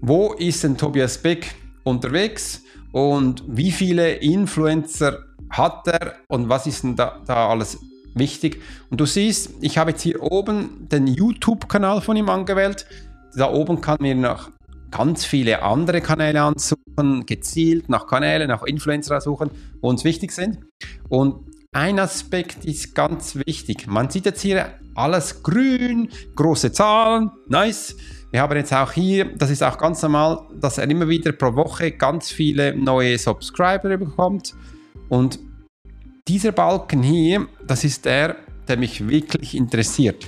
wo 0.00 0.32
ist 0.34 0.62
denn 0.62 0.76
Tobias 0.76 1.18
Beck 1.18 1.54
unterwegs 1.82 2.62
und 2.92 3.42
wie 3.48 3.72
viele 3.72 4.14
Influencer 4.14 5.24
hat 5.50 5.86
er 5.88 6.14
und 6.28 6.48
was 6.48 6.66
ist 6.66 6.84
denn 6.84 6.96
da, 6.96 7.20
da 7.26 7.48
alles 7.48 7.78
wichtig? 8.14 8.60
Und 8.90 9.00
du 9.00 9.06
siehst, 9.06 9.50
ich 9.60 9.78
habe 9.78 9.90
jetzt 9.90 10.02
hier 10.02 10.22
oben 10.22 10.88
den 10.90 11.06
YouTube-Kanal 11.06 12.00
von 12.00 12.16
ihm 12.16 12.28
angewählt. 12.28 12.86
Da 13.36 13.52
oben 13.52 13.80
kann 13.80 13.98
mir 14.00 14.14
noch 14.14 14.50
ganz 14.90 15.24
viele 15.24 15.62
andere 15.62 16.00
Kanäle 16.00 16.42
ansuchen, 16.42 17.26
gezielt 17.26 17.88
nach 17.88 18.06
Kanälen, 18.06 18.48
nach 18.48 18.62
Influencer 18.62 19.20
suchen, 19.20 19.50
wo 19.80 19.88
uns 19.88 20.04
wichtig 20.04 20.30
sind. 20.30 20.58
Und 21.08 21.46
ein 21.72 21.98
Aspekt 21.98 22.64
ist 22.64 22.94
ganz 22.94 23.36
wichtig. 23.46 23.88
Man 23.88 24.08
sieht 24.08 24.26
jetzt 24.26 24.40
hier 24.40 24.74
alles 24.94 25.42
grün, 25.42 26.08
große 26.36 26.70
Zahlen, 26.70 27.32
nice. 27.48 27.96
Wir 28.30 28.42
haben 28.42 28.56
jetzt 28.56 28.72
auch 28.72 28.92
hier, 28.92 29.24
das 29.36 29.50
ist 29.50 29.62
auch 29.62 29.78
ganz 29.78 30.00
normal, 30.02 30.46
dass 30.60 30.78
er 30.78 30.88
immer 30.88 31.08
wieder 31.08 31.32
pro 31.32 31.54
Woche 31.56 31.90
ganz 31.90 32.30
viele 32.30 32.76
neue 32.76 33.18
Subscriber 33.18 33.96
bekommt. 33.96 34.54
Und 35.08 35.38
dieser 36.26 36.52
Balken 36.52 37.02
hier, 37.02 37.46
das 37.66 37.84
ist 37.84 38.04
der, 38.04 38.36
der 38.66 38.76
mich 38.76 39.08
wirklich 39.08 39.54
interessiert. 39.54 40.26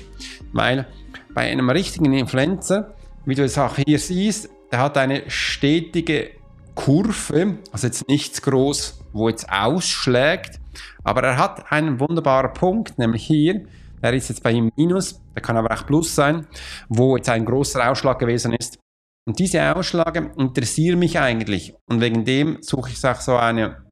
Weil 0.53 0.87
bei 1.35 1.51
einem 1.51 1.71
richtigen 1.71 2.13
Influencer, 2.13 2.95
wie 3.25 3.35
du 3.35 3.45
es 3.45 3.59
auch 3.59 3.77
hier 3.77 3.99
siehst, 3.99 4.51
der 4.71 4.81
hat 4.81 4.99
eine 4.99 5.31
stetige 5.31 6.31
Kurve, 6.75 7.59
also 7.73 7.87
jetzt 7.87 8.09
nichts 8.09 8.43
groß, 8.43 9.01
wo 9.13 9.29
jetzt 9.29 9.51
ausschlägt, 9.51 10.61
aber 11.05 11.23
er 11.23 11.39
hat 11.39 11.73
einen 11.73 11.99
wunderbaren 11.99 12.53
Punkt, 12.53 12.99
nämlich 12.99 13.27
hier, 13.27 13.67
der 14.03 14.13
ist 14.13 14.29
jetzt 14.29 14.43
bei 14.43 14.53
ihm 14.53 14.71
Minus, 14.77 15.21
der 15.35 15.43
kann 15.43 15.57
aber 15.57 15.73
auch 15.75 15.87
Plus 15.87 16.15
sein, 16.15 16.47
wo 16.89 17.17
jetzt 17.17 17.31
ein 17.31 17.47
großer 17.47 17.91
Ausschlag 17.91 18.19
gewesen 18.19 18.53
ist. 18.53 18.79
Und 19.27 19.39
diese 19.39 19.75
Ausschläge 19.75 20.31
interessieren 20.37 20.99
mich 20.99 21.19
eigentlich 21.19 21.75
und 21.87 22.01
wegen 22.01 22.25
dem 22.25 22.59
suche 22.61 22.91
ich 22.91 23.05
auch 23.05 23.21
so 23.21 23.37
eine 23.37 23.86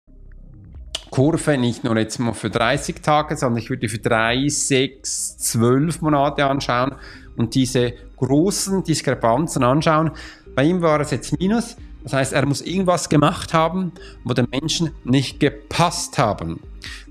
Kurve 1.14 1.56
nicht 1.56 1.85
nur 1.85 1.97
jetzt 1.97 2.18
mal 2.18 2.33
für 2.33 2.50
30 2.50 2.97
Tage, 3.00 3.37
sondern 3.37 3.62
ich 3.62 3.71
würde 3.71 3.88
für 3.88 4.00
3, 4.00 4.49
6, 4.49 5.38
12 5.38 6.02
Monate 6.02 6.44
anschauen 6.44 6.97
und 7.37 7.54
diese 7.54 7.92
großen 8.16 8.83
Diskrepanzen 8.83 9.62
anschauen. 9.62 10.11
Bei 10.56 10.64
ihm 10.64 10.83
war 10.83 10.99
es 10.99 11.12
jetzt 11.12 11.38
Minus, 11.38 11.76
das 12.02 12.14
heißt, 12.14 12.33
er 12.33 12.44
muss 12.47 12.62
irgendwas 12.62 13.09
gemacht 13.09 13.54
haben, 13.54 13.92
wo 14.25 14.33
den 14.33 14.49
Menschen 14.50 14.90
nicht 15.04 15.38
gepasst 15.38 16.18
haben. 16.18 16.59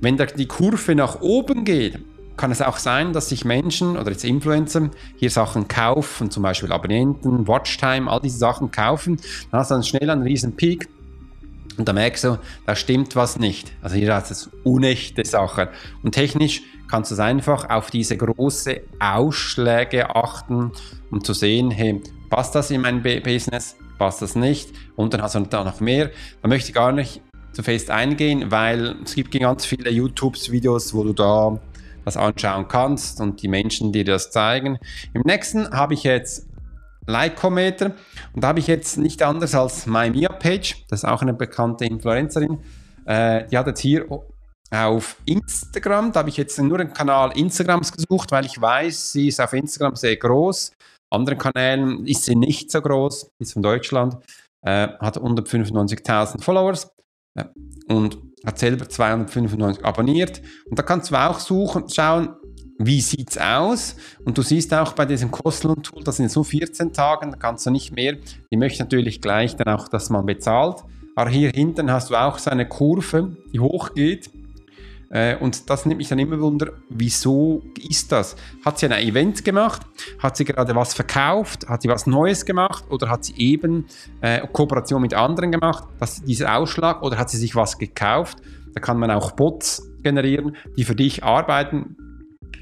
Wenn 0.02 0.18
die 0.18 0.48
Kurve 0.48 0.96
nach 0.96 1.22
oben 1.22 1.64
geht, 1.64 1.98
kann 2.36 2.52
es 2.52 2.62
auch 2.62 2.80
sein, 2.80 3.14
dass 3.14 3.30
sich 3.30 3.46
Menschen 3.46 3.96
oder 3.96 4.12
jetzt 4.12 4.26
Influencer 4.26 4.90
hier 5.16 5.30
Sachen 5.30 5.70
kaufen, 5.70 6.30
zum 6.30 6.44
Beispiel 6.44 6.74
Abonnenten, 6.74 7.48
Watchtime, 7.48 8.12
all 8.12 8.20
diese 8.20 8.38
Sachen 8.38 8.70
kaufen. 8.70 9.16
Dann 9.50 9.62
hast 9.62 9.72
du 9.72 9.76
dann 9.76 9.84
schnell 9.84 10.10
einen 10.10 10.24
riesen 10.24 10.58
Peak 10.58 10.90
und 11.78 11.88
da 11.88 11.94
merkst 11.94 12.24
du, 12.24 12.40
da 12.66 12.76
stimmt 12.76 13.16
was 13.16 13.40
nicht. 13.40 13.72
Also 13.82 13.96
hier 13.96 14.14
hast 14.14 14.32
du 14.46 14.50
unechte 14.64 15.26
Sachen. 15.26 15.68
Und 16.04 16.14
technisch 16.14 16.62
kannst 16.88 17.12
du 17.12 17.16
es 17.16 17.20
einfach 17.20 17.70
auf 17.70 17.90
diese 17.90 18.18
große 18.18 18.82
Ausschläge 19.00 20.16
achten, 20.16 20.72
um 21.12 21.24
zu 21.24 21.34
sehen, 21.34 21.72
hey, 21.72 22.02
passt 22.30 22.56
das 22.56 22.72
in 22.72 22.82
mein 22.82 23.02
Business? 23.02 23.76
passt 23.98 24.22
das 24.22 24.36
nicht. 24.36 24.70
Und 24.96 25.14
dann 25.14 25.22
hast 25.22 25.36
du 25.36 25.40
da 25.42 25.64
noch 25.64 25.80
mehr. 25.80 26.12
Da 26.42 26.48
möchte 26.48 26.70
ich 26.70 26.76
gar 26.76 26.92
nicht 26.92 27.22
zu 27.54 27.64
fest 27.64 27.90
eingehen, 27.90 28.52
weil 28.52 28.96
es 29.04 29.16
gibt 29.16 29.32
ganz 29.32 29.66
viele 29.66 29.90
YouTube-Videos, 29.90 30.94
wo 30.94 31.04
du 31.04 31.14
da 31.14 31.60
das 32.04 32.18
anschauen 32.18 32.68
kannst 32.68 33.22
und 33.22 33.42
die 33.42 33.48
Menschen 33.48 33.94
dir 33.94 34.04
das 34.04 34.30
zeigen. 34.30 34.78
Im 35.14 35.22
nächsten 35.22 35.70
habe 35.72 35.94
ich 35.94 36.04
jetzt 36.04 36.48
Likeometer 37.06 37.94
und 38.34 38.44
da 38.44 38.50
habe 38.50 38.60
ich 38.60 38.68
jetzt 38.68 38.98
nicht 38.98 39.22
anders 39.24 39.56
als 39.56 39.86
MyMia-Page, 39.86 40.86
das 40.90 41.04
ist 41.04 41.10
auch 41.10 41.22
eine 41.22 41.34
bekannte 41.34 41.86
Influencerin. 41.86 42.60
Äh, 43.06 43.48
die 43.48 43.58
hat 43.58 43.68
jetzt 43.68 43.82
hier 43.82 44.06
auf 44.72 45.18
Instagram, 45.26 46.12
da 46.12 46.22
habe 46.22 46.30
ich 46.30 46.38
jetzt 46.38 46.60
nur 46.60 46.78
den 46.78 46.94
Kanal 46.94 47.38
Instagrams 47.38 47.92
gesucht, 47.92 48.32
weil 48.32 48.46
ich 48.46 48.60
weiß, 48.60 49.12
sie 49.12 49.28
ist 49.28 49.40
auf 49.40 49.54
Instagram 49.54 49.96
sehr 49.96 50.16
groß 50.16 50.72
anderen 51.14 51.38
Kanälen 51.38 52.06
ist 52.08 52.26
sie 52.26 52.36
nicht 52.36 52.72
so 52.72 52.82
groß, 52.82 53.30
ist 53.40 53.54
von 53.54 53.62
Deutschland, 53.62 54.18
äh, 54.62 54.88
hat 55.00 55.18
195.000 55.18 56.42
Followers 56.42 56.92
äh, 57.36 57.46
und 57.88 58.18
hat 58.46 58.60
selber 58.60 58.90
295 58.90 59.86
abonniert. 59.86 60.42
Und 60.70 60.78
da 60.78 60.84
kannst 60.84 61.12
du 61.12 61.16
auch 61.16 61.40
suchen, 61.40 61.88
schauen, 61.90 62.36
wie 62.78 63.02
sieht 63.02 63.32
es 63.32 63.38
aus? 63.38 63.96
Und 64.26 64.38
du 64.38 64.42
siehst 64.42 64.74
auch 64.74 64.94
bei 64.94 65.06
diesem 65.06 65.32
kostenlosen 65.32 65.84
Tool, 65.84 66.04
das 66.04 66.18
sind 66.18 66.32
so 66.32 66.44
14 66.44 66.94
Tage, 66.94 67.30
da 67.30 67.38
kannst 67.38 67.66
du 67.66 67.72
nicht 67.72 67.96
mehr. 67.96 68.18
Die 68.52 68.58
möchte 68.58 68.84
natürlich 68.84 69.22
gleich 69.22 69.56
dann 69.56 69.74
auch, 69.74 69.88
dass 69.88 70.10
man 70.10 70.26
bezahlt. 70.26 70.84
Aber 71.16 71.30
hier 71.30 71.52
hinten 71.52 71.92
hast 71.92 72.10
du 72.10 72.16
auch 72.16 72.40
so 72.40 72.50
eine 72.50 72.68
Kurve, 72.68 73.38
die 73.54 73.60
hochgeht. 73.60 74.30
Äh, 75.12 75.38
und 75.38 75.70
das 75.70 75.86
nimmt 75.86 76.00
mich 76.00 76.10
dann 76.10 76.18
immer 76.18 76.40
wunder, 76.40 76.72
wieso 76.90 77.62
ist 77.88 78.12
das? 78.12 78.36
Hat 78.66 78.80
sie 78.80 78.88
ein 78.88 79.08
Event 79.08 79.46
gemacht? 79.46 79.84
Hat 80.18 80.36
sie 80.36 80.44
gerade 80.44 80.76
was 80.76 80.96
verkauft? 80.96 81.68
Hat 81.68 81.84
sie 81.84 81.88
was 81.88 82.08
Neues 82.08 82.46
gemacht? 82.46 82.86
Oder 82.90 83.10
hat 83.10 83.24
sie 83.24 83.36
eben 83.38 83.86
äh, 84.22 84.46
Kooperation 84.48 85.04
mit 85.04 85.14
anderen 85.14 85.52
gemacht? 85.52 85.84
Das, 86.00 86.24
dieser 86.24 86.58
Ausschlag? 86.58 87.04
Oder 87.04 87.20
hat 87.20 87.30
sie 87.30 87.38
sich 87.38 87.56
was 87.56 87.78
gekauft? 87.78 88.40
Da 88.74 88.82
kann 88.82 88.98
man 88.98 89.12
auch 89.12 89.34
Bots 89.34 89.88
generieren, 90.02 90.56
die 90.78 90.84
für 90.84 90.96
dich 90.96 91.24
arbeiten. 91.24 91.96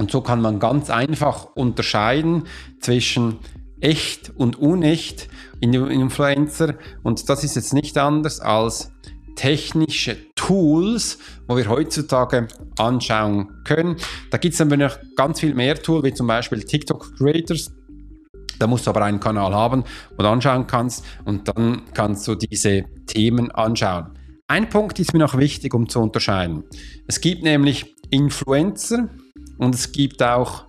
Und 0.02 0.10
so 0.10 0.22
kann 0.22 0.42
man 0.42 0.58
ganz 0.58 0.90
einfach 0.90 1.46
unterscheiden 1.54 2.46
zwischen 2.80 3.38
echt 3.82 4.32
und 4.36 4.58
unecht 4.58 5.30
in 5.60 5.76
Influencer. 5.76 6.74
Und 7.04 7.30
das 7.30 7.44
ist 7.44 7.56
jetzt 7.56 7.72
nicht 7.72 8.00
anders 8.00 8.40
als 8.40 8.92
technische 9.36 10.18
Tools, 10.34 11.20
wo 11.48 11.56
wir 11.56 11.70
heutzutage 11.70 12.48
anschauen 12.80 13.62
können. 13.64 13.98
Da 14.32 14.40
gibt 14.40 14.56
es 14.56 14.62
aber 14.62 14.76
noch 14.76 14.98
ganz 15.16 15.40
viel 15.40 15.54
mehr 15.54 15.76
Tools, 15.76 16.04
wie 16.04 16.14
zum 16.16 16.26
Beispiel 16.26 16.64
TikTok 16.64 17.16
Creators. 17.18 17.72
Da 18.58 18.66
musst 18.66 18.88
du 18.88 18.90
aber 18.90 19.04
einen 19.04 19.20
Kanal 19.20 19.54
haben, 19.54 19.84
wo 20.18 20.24
du 20.24 20.30
anschauen 20.30 20.66
kannst 20.66 21.06
und 21.26 21.48
dann 21.48 21.84
kannst 21.94 22.28
du 22.28 22.34
diese 22.34 22.86
Themen 23.06 23.52
anschauen. 23.52 24.18
Ein 24.48 24.68
Punkt 24.68 25.00
ist 25.00 25.14
mir 25.14 25.20
noch 25.20 25.38
wichtig, 25.38 25.76
um 25.76 25.88
zu 25.88 26.00
unterscheiden. 26.00 26.64
Es 27.06 27.22
gibt 27.22 27.44
nämlich 27.44 27.96
Influencer 28.10 29.10
und 29.62 29.76
es 29.76 29.92
gibt 29.92 30.24
auch 30.24 30.66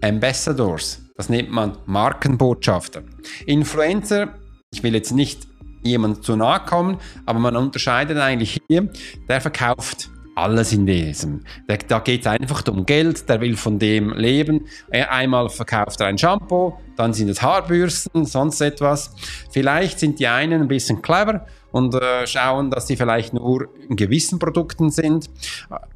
Ambassadors. 0.00 1.02
Das 1.16 1.28
nennt 1.28 1.50
man 1.50 1.76
Markenbotschafter. 1.84 3.02
Influencer, 3.46 4.34
ich 4.72 4.82
will 4.82 4.94
jetzt 4.94 5.12
nicht 5.12 5.46
jemand 5.82 6.24
zu 6.24 6.34
nahe 6.34 6.60
kommen, 6.60 6.96
aber 7.26 7.38
man 7.38 7.54
unterscheidet 7.54 8.16
eigentlich 8.16 8.60
hier, 8.66 8.88
der 9.28 9.40
verkauft 9.42 10.08
alles 10.34 10.72
in 10.72 10.86
diesem. 10.86 11.42
Der, 11.68 11.76
da 11.76 11.98
geht 11.98 12.22
es 12.22 12.26
einfach 12.26 12.66
um 12.68 12.86
Geld, 12.86 13.28
der 13.28 13.42
will 13.42 13.58
von 13.58 13.78
dem 13.78 14.14
leben. 14.14 14.66
Einmal 14.90 15.50
verkauft 15.50 16.00
er 16.00 16.06
ein 16.06 16.16
Shampoo, 16.16 16.78
dann 16.96 17.12
sind 17.12 17.28
es 17.28 17.42
Haarbürsten, 17.42 18.24
sonst 18.24 18.62
etwas. 18.62 19.14
Vielleicht 19.50 19.98
sind 19.98 20.18
die 20.18 20.28
einen 20.28 20.62
ein 20.62 20.68
bisschen 20.68 21.02
clever 21.02 21.46
und 21.72 21.94
äh, 21.94 22.26
schauen, 22.26 22.70
dass 22.70 22.86
sie 22.86 22.96
vielleicht 22.96 23.32
nur 23.34 23.68
in 23.88 23.96
gewissen 23.96 24.38
Produkten 24.38 24.90
sind, 24.90 25.28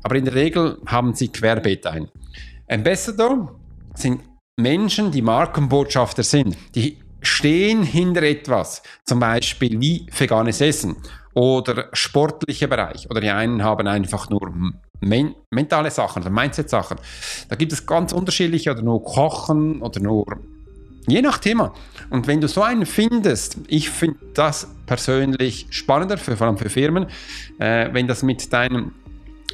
aber 0.02 0.16
in 0.16 0.24
der 0.24 0.34
Regel 0.34 0.78
haben 0.86 1.14
sie 1.14 1.28
querbeet 1.28 1.86
ein. 1.86 2.08
Ambassador 2.68 3.54
sind 3.94 4.22
Menschen, 4.58 5.12
die 5.12 5.22
Markenbotschafter 5.22 6.22
sind, 6.22 6.56
die 6.74 6.98
stehen 7.22 7.82
hinter 7.82 8.22
etwas, 8.22 8.82
zum 9.04 9.20
Beispiel 9.20 9.80
wie 9.80 10.06
veganes 10.16 10.60
Essen 10.60 10.96
oder 11.34 11.88
sportlicher 11.92 12.66
Bereich 12.66 13.08
oder 13.10 13.20
die 13.20 13.30
einen 13.30 13.62
haben 13.62 13.86
einfach 13.86 14.30
nur 14.30 14.52
men 15.00 15.34
mentale 15.50 15.90
Sachen 15.90 16.22
oder 16.22 16.30
Mindset-Sachen. 16.30 16.98
Da 17.48 17.56
gibt 17.56 17.72
es 17.72 17.84
ganz 17.84 18.12
unterschiedliche 18.12 18.70
oder 18.70 18.82
nur 18.82 19.04
Kochen 19.04 19.82
oder 19.82 20.00
nur 20.00 20.24
Je 21.08 21.22
nach 21.22 21.38
Thema. 21.38 21.72
Und 22.10 22.26
wenn 22.26 22.40
du 22.40 22.48
so 22.48 22.62
einen 22.62 22.84
findest, 22.84 23.58
ich 23.68 23.90
finde 23.90 24.18
das 24.34 24.68
persönlich 24.86 25.66
spannender, 25.70 26.18
für, 26.18 26.36
vor 26.36 26.48
allem 26.48 26.58
für 26.58 26.68
Firmen, 26.68 27.06
äh, 27.58 27.88
wenn 27.92 28.08
das 28.08 28.22
mit 28.22 28.52
deinen 28.52 28.92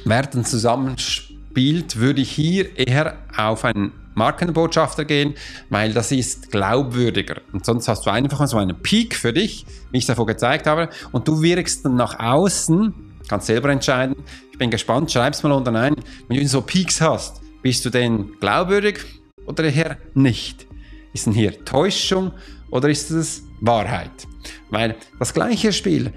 Werten 0.03 0.45
zusammenspielt, 0.45 1.97
würde 1.97 2.21
ich 2.21 2.31
hier 2.31 2.77
eher 2.77 3.17
auf 3.37 3.65
einen 3.65 3.91
Markenbotschafter 4.15 5.05
gehen, 5.05 5.35
weil 5.69 5.93
das 5.93 6.11
ist 6.11 6.51
glaubwürdiger. 6.51 7.41
Und 7.51 7.65
sonst 7.65 7.87
hast 7.87 8.05
du 8.05 8.09
einfach 8.09 8.45
so 8.47 8.57
einen 8.57 8.81
Peak 8.81 9.15
für 9.15 9.33
dich, 9.33 9.65
wie 9.91 9.97
ich 9.97 10.03
es 10.03 10.07
davor 10.07 10.25
gezeigt 10.25 10.67
habe, 10.67 10.89
und 11.11 11.27
du 11.27 11.41
wirkst 11.41 11.85
dann 11.85 11.95
nach 11.95 12.19
außen, 12.19 12.93
kannst 13.27 13.47
selber 13.47 13.69
entscheiden. 13.69 14.15
Ich 14.51 14.57
bin 14.57 14.69
gespannt, 14.69 15.11
schreib 15.11 15.33
es 15.33 15.43
mal 15.43 15.51
unten 15.51 15.75
ein. 15.75 15.95
Wenn 16.27 16.39
du 16.39 16.47
so 16.47 16.61
Peaks 16.61 17.01
hast, 17.01 17.41
bist 17.61 17.85
du 17.85 17.89
denn 17.89 18.31
glaubwürdig 18.39 18.99
oder 19.45 19.63
eher 19.63 19.97
nicht? 20.13 20.67
Ist 21.13 21.27
denn 21.27 21.33
hier 21.33 21.63
Täuschung 21.63 22.31
oder 22.71 22.89
ist 22.89 23.11
es 23.11 23.43
Wahrheit? 23.61 24.27
Weil 24.69 24.95
das 25.19 25.33
gleiche 25.33 25.71
Spiel 25.71 26.11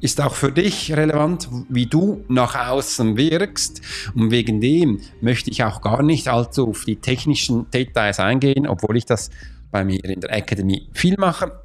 ist 0.00 0.20
auch 0.20 0.34
für 0.34 0.52
dich 0.52 0.92
relevant, 0.92 1.48
wie 1.68 1.86
du 1.86 2.24
nach 2.28 2.54
außen 2.68 3.16
wirkst. 3.16 3.80
Und 4.14 4.30
wegen 4.30 4.60
dem 4.60 5.00
möchte 5.20 5.50
ich 5.50 5.62
auch 5.62 5.80
gar 5.80 6.02
nicht 6.02 6.28
allzu 6.28 6.68
auf 6.68 6.84
die 6.84 6.96
technischen 6.96 7.70
Details 7.70 8.18
eingehen, 8.18 8.66
obwohl 8.66 8.96
ich 8.96 9.06
das 9.06 9.30
bei 9.70 9.84
mir 9.84 10.04
in 10.04 10.20
der 10.20 10.32
Academy 10.32 10.88
viel 10.92 11.14
mache. 11.18 11.62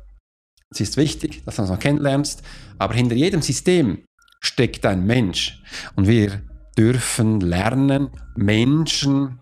Es 0.70 0.80
ist 0.80 0.98
wichtig, 0.98 1.44
dass 1.46 1.56
du 1.56 1.64
das 1.64 1.72
noch 1.72 1.80
kennenlernst. 1.80 2.44
Aber 2.78 2.94
hinter 2.94 3.16
jedem 3.16 3.42
System 3.42 4.06
steckt 4.40 4.86
ein 4.86 5.06
Mensch. 5.06 5.62
Und 5.96 6.08
wir 6.08 6.42
dürfen 6.78 7.40
lernen, 7.40 8.10
Menschen 8.36 9.40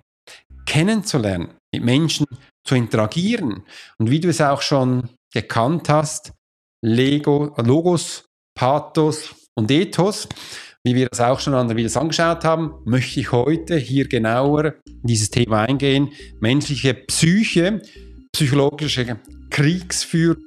kennenzulernen, 0.65 1.49
mit 1.73 1.83
Menschen 1.83 2.25
zu 2.63 2.75
interagieren. 2.75 3.63
Und 3.97 4.09
wie 4.09 4.19
du 4.19 4.29
es 4.29 4.41
auch 4.41 4.61
schon 4.61 5.09
gekannt 5.33 5.89
hast, 5.89 6.33
Lego, 6.83 7.53
Logos, 7.57 8.25
Pathos 8.55 9.35
und 9.55 9.71
Ethos, 9.71 10.27
wie 10.83 10.95
wir 10.95 11.07
das 11.07 11.19
auch 11.19 11.39
schon 11.39 11.53
an 11.53 11.67
der 11.67 11.77
Videos 11.77 11.95
angeschaut 11.95 12.43
haben, 12.43 12.73
möchte 12.85 13.19
ich 13.19 13.31
heute 13.31 13.77
hier 13.77 14.07
genauer 14.07 14.73
in 14.85 15.03
dieses 15.03 15.29
Thema 15.29 15.61
eingehen. 15.61 16.09
Menschliche 16.39 16.95
Psyche, 16.95 17.81
psychologische 18.33 19.19
Kriegsführung, 19.51 20.43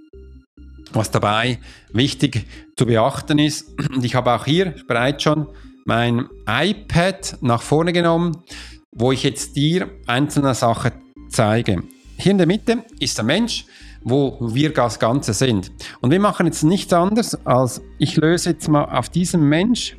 was 0.93 1.11
dabei 1.11 1.61
wichtig 1.93 2.47
zu 2.77 2.87
beachten 2.87 3.39
ist. 3.39 3.69
Und 3.91 4.05
ich 4.05 4.17
habe 4.17 4.33
auch 4.33 4.45
hier 4.45 4.75
bereits 4.89 5.23
schon 5.23 5.49
mein 5.85 6.29
iPad 6.49 7.39
nach 7.41 7.63
vorne 7.63 7.93
genommen, 7.93 8.43
wo 8.91 9.13
ich 9.13 9.23
jetzt 9.23 9.55
dir 9.55 9.91
einzelne 10.07 10.55
Sachen 10.55 10.93
zeige. 11.29 11.85
Hier 12.17 12.33
in 12.33 12.39
der 12.39 12.47
Mitte 12.47 12.85
ist 13.01 13.19
der 13.19 13.25
Mensch, 13.25 13.67
wo 14.03 14.39
wir 14.41 14.73
das 14.73 14.99
Ganze 14.99 15.33
sind. 15.33 15.73
Und 16.01 16.11
wir 16.11 16.21
machen 16.21 16.47
jetzt 16.47 16.63
nichts 16.63 16.93
anderes, 16.93 17.35
als 17.47 17.81
ich 17.99 18.17
löse 18.17 18.51
jetzt 18.51 18.69
mal 18.69 18.85
auf 18.85 19.09
diesen 19.09 19.49
Mensch 19.49 19.97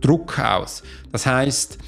Druck 0.00 0.38
aus. 0.38 0.82
Das 1.10 1.26
heißt, 1.26 1.78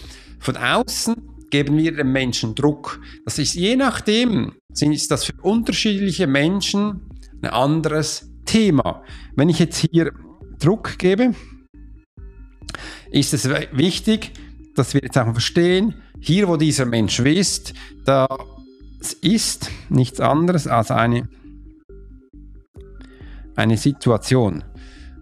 von 0.40 0.56
außen 0.56 1.16
geben 1.50 1.76
wir 1.76 1.94
dem 1.94 2.12
Menschen 2.12 2.54
Druck. 2.54 3.00
Das 3.24 3.38
ist 3.38 3.54
je 3.54 3.76
nachdem, 3.76 4.52
ist 4.80 5.10
das 5.10 5.24
für 5.24 5.34
unterschiedliche 5.42 6.26
Menschen 6.26 7.00
ein 7.42 7.50
anderes 7.50 8.30
Thema. 8.44 9.02
Wenn 9.36 9.48
ich 9.48 9.58
jetzt 9.58 9.84
hier 9.90 10.12
Druck 10.58 10.98
gebe, 10.98 11.34
ist 13.10 13.34
es 13.34 13.48
wichtig, 13.72 14.32
dass 14.74 14.94
wir 14.94 15.02
jetzt 15.02 15.18
auch 15.18 15.32
verstehen, 15.32 15.94
hier 16.20 16.48
wo 16.48 16.56
dieser 16.56 16.86
Mensch 16.86 17.18
ist, 17.20 17.74
da 18.04 18.26
ist 19.00 19.70
nichts 19.88 20.20
anderes 20.20 20.66
als 20.66 20.90
eine 20.90 21.28
eine 23.58 23.76
Situation, 23.76 24.62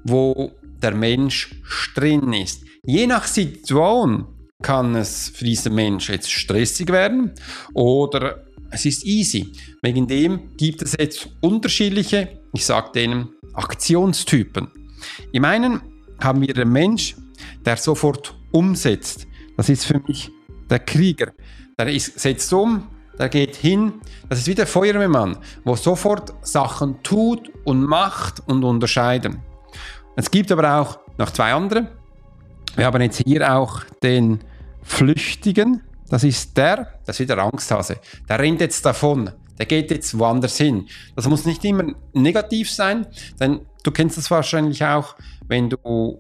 wo 0.04 0.52
der 0.82 0.94
Mensch 0.94 1.54
drin 1.94 2.32
ist. 2.34 2.62
Je 2.84 3.06
nach 3.06 3.26
Situation 3.26 4.26
kann 4.62 4.94
es 4.94 5.30
für 5.30 5.44
diesen 5.44 5.74
Mensch 5.74 6.10
jetzt 6.10 6.30
stressig 6.30 6.88
werden 6.90 7.32
oder 7.72 8.44
es 8.70 8.84
ist 8.84 9.04
easy. 9.06 9.52
Wegen 9.82 10.06
dem 10.06 10.56
gibt 10.56 10.82
es 10.82 10.94
jetzt 10.98 11.28
unterschiedliche, 11.40 12.40
ich 12.52 12.66
sage 12.66 12.92
denen, 12.94 13.28
Aktionstypen. 13.54 14.68
Im 15.32 15.44
einen 15.44 15.80
haben 16.22 16.42
wir 16.42 16.52
den 16.52 16.70
Mensch, 16.70 17.16
der 17.64 17.76
sofort 17.78 18.36
umsetzt. 18.52 19.26
Das 19.56 19.68
ist 19.70 19.84
für 19.84 20.00
mich 20.06 20.30
der 20.68 20.80
Krieger. 20.80 21.32
Der 21.78 21.88
ist, 21.88 22.18
setzt 22.18 22.52
um, 22.52 22.86
der 23.18 23.28
geht 23.28 23.56
hin, 23.56 23.94
das 24.28 24.40
ist 24.40 24.46
wie 24.46 24.54
der 24.54 24.66
Feuerwehrmann, 24.66 25.38
wo 25.64 25.76
sofort 25.76 26.34
Sachen 26.42 27.02
tut 27.02 27.50
und 27.64 27.84
macht 27.84 28.42
und 28.46 28.64
unterscheiden. 28.64 29.42
Es 30.16 30.30
gibt 30.30 30.50
aber 30.52 30.80
auch 30.80 30.98
noch 31.18 31.30
zwei 31.30 31.52
andere. 31.52 31.88
Wir 32.74 32.86
haben 32.86 33.02
jetzt 33.02 33.22
hier 33.24 33.54
auch 33.54 33.84
den 34.02 34.40
Flüchtigen. 34.82 35.82
Das 36.08 36.24
ist 36.24 36.56
der, 36.56 36.94
das 37.04 37.16
ist 37.16 37.28
wieder 37.28 37.38
Angsthase. 37.38 37.96
Der 38.28 38.38
rennt 38.38 38.60
jetzt 38.60 38.84
davon. 38.84 39.30
Der 39.58 39.66
geht 39.66 39.90
jetzt 39.90 40.18
woanders 40.18 40.58
hin. 40.58 40.86
Das 41.14 41.26
muss 41.26 41.46
nicht 41.46 41.64
immer 41.64 41.94
negativ 42.12 42.70
sein, 42.70 43.06
denn 43.40 43.60
du 43.82 43.90
kennst 43.90 44.18
das 44.18 44.30
wahrscheinlich 44.30 44.84
auch, 44.84 45.16
wenn 45.48 45.70
du 45.70 46.18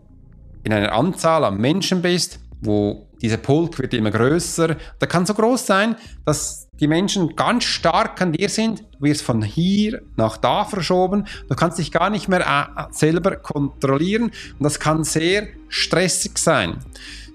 in 0.64 0.72
einer 0.72 0.92
Anzahl 0.92 1.44
an 1.44 1.58
Menschen 1.58 2.02
bist, 2.02 2.40
wo 2.60 3.05
dieser 3.22 3.38
Pulk 3.38 3.78
wird 3.78 3.94
immer 3.94 4.10
größer. 4.10 4.76
Der 5.00 5.08
kann 5.08 5.26
so 5.26 5.34
groß 5.34 5.66
sein, 5.66 5.96
dass 6.24 6.68
die 6.80 6.86
Menschen 6.86 7.34
ganz 7.36 7.64
stark 7.64 8.20
an 8.20 8.32
dir 8.32 8.48
sind. 8.48 8.80
Du 8.92 9.06
wirst 9.06 9.22
von 9.22 9.42
hier 9.42 10.02
nach 10.16 10.36
da 10.36 10.64
verschoben. 10.64 11.26
Du 11.48 11.54
kannst 11.54 11.78
dich 11.78 11.90
gar 11.92 12.10
nicht 12.10 12.28
mehr 12.28 12.40
äh, 12.40 12.82
selber 12.90 13.36
kontrollieren. 13.36 14.24
Und 14.24 14.60
das 14.60 14.78
kann 14.78 15.04
sehr 15.04 15.48
stressig 15.68 16.38
sein 16.38 16.78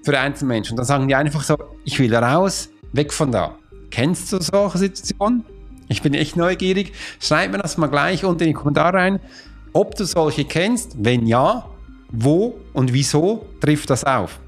für 0.04 0.18
Einzelmenschen. 0.18 0.74
Und 0.74 0.78
dann 0.78 0.86
sagen 0.86 1.08
die 1.08 1.14
einfach 1.14 1.42
so, 1.42 1.56
ich 1.84 1.98
will 1.98 2.14
raus, 2.14 2.68
weg 2.92 3.12
von 3.12 3.32
da. 3.32 3.56
Kennst 3.90 4.32
du 4.32 4.40
solche 4.40 4.78
Situationen? 4.78 5.44
Ich 5.88 6.02
bin 6.02 6.14
echt 6.14 6.36
neugierig. 6.36 6.92
Schreib 7.20 7.52
mir 7.52 7.58
das 7.58 7.76
mal 7.76 7.88
gleich 7.88 8.24
unten 8.24 8.44
in 8.44 8.48
die 8.50 8.54
Kommentare 8.54 8.96
rein, 8.96 9.20
ob 9.72 9.94
du 9.96 10.04
solche 10.04 10.44
kennst. 10.44 10.96
Wenn 10.98 11.26
ja, 11.26 11.68
wo 12.10 12.58
und 12.72 12.92
wieso 12.92 13.46
trifft 13.60 13.90
das 13.90 14.04
auf? 14.04 14.38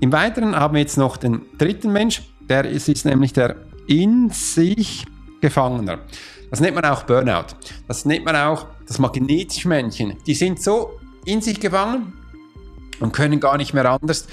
Im 0.00 0.12
Weiteren 0.12 0.56
haben 0.56 0.74
wir 0.74 0.80
jetzt 0.80 0.98
noch 0.98 1.16
den 1.16 1.42
dritten 1.58 1.92
Mensch, 1.92 2.22
der 2.48 2.64
ist, 2.64 2.88
ist 2.88 3.04
nämlich 3.04 3.32
der 3.32 3.56
in 3.86 4.30
sich 4.30 5.04
Gefangener. 5.40 5.98
Das 6.50 6.60
nennt 6.60 6.74
man 6.74 6.84
auch 6.86 7.02
Burnout. 7.02 7.54
Das 7.86 8.06
nennt 8.06 8.24
man 8.24 8.34
auch 8.34 8.66
das 8.86 8.98
magnetische 8.98 9.68
Männchen. 9.68 10.16
Die 10.26 10.34
sind 10.34 10.62
so 10.62 10.98
in 11.26 11.42
sich 11.42 11.60
gefangen 11.60 12.14
und 13.00 13.12
können 13.12 13.40
gar 13.40 13.58
nicht 13.58 13.74
mehr 13.74 13.90
anders. 13.90 14.26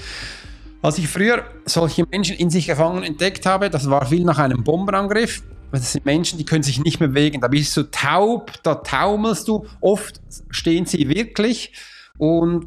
Als 0.80 0.98
ich 0.98 1.08
früher 1.08 1.44
solche 1.64 2.06
Menschen 2.10 2.36
in 2.36 2.48
sich 2.48 2.66
gefangen 2.66 3.02
entdeckt 3.02 3.44
habe, 3.44 3.68
das 3.68 3.90
war 3.90 4.06
viel 4.06 4.24
nach 4.24 4.38
einem 4.38 4.64
Bombenangriff. 4.64 5.42
Das 5.70 5.92
sind 5.92 6.04
Menschen, 6.04 6.38
die 6.38 6.44
können 6.44 6.62
sich 6.62 6.82
nicht 6.82 6.98
mehr 6.98 7.10
bewegen. 7.10 7.40
Da 7.40 7.48
bist 7.48 7.76
du 7.76 7.82
taub, 7.90 8.52
da 8.62 8.76
taumelst 8.76 9.48
du. 9.48 9.66
Oft 9.80 10.20
stehen 10.50 10.86
sie 10.86 11.08
wirklich 11.08 11.72
und 12.18 12.66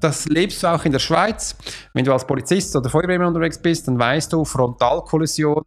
das 0.00 0.26
lebst 0.26 0.62
du 0.62 0.66
auch 0.68 0.84
in 0.84 0.92
der 0.92 0.98
Schweiz. 0.98 1.56
Wenn 1.92 2.04
du 2.04 2.12
als 2.12 2.26
Polizist 2.26 2.74
oder 2.76 2.90
Feuerwehrmann 2.90 3.28
unterwegs 3.28 3.58
bist, 3.58 3.88
dann 3.88 3.98
weißt 3.98 4.32
du, 4.32 4.44
Frontalkollision, 4.44 5.62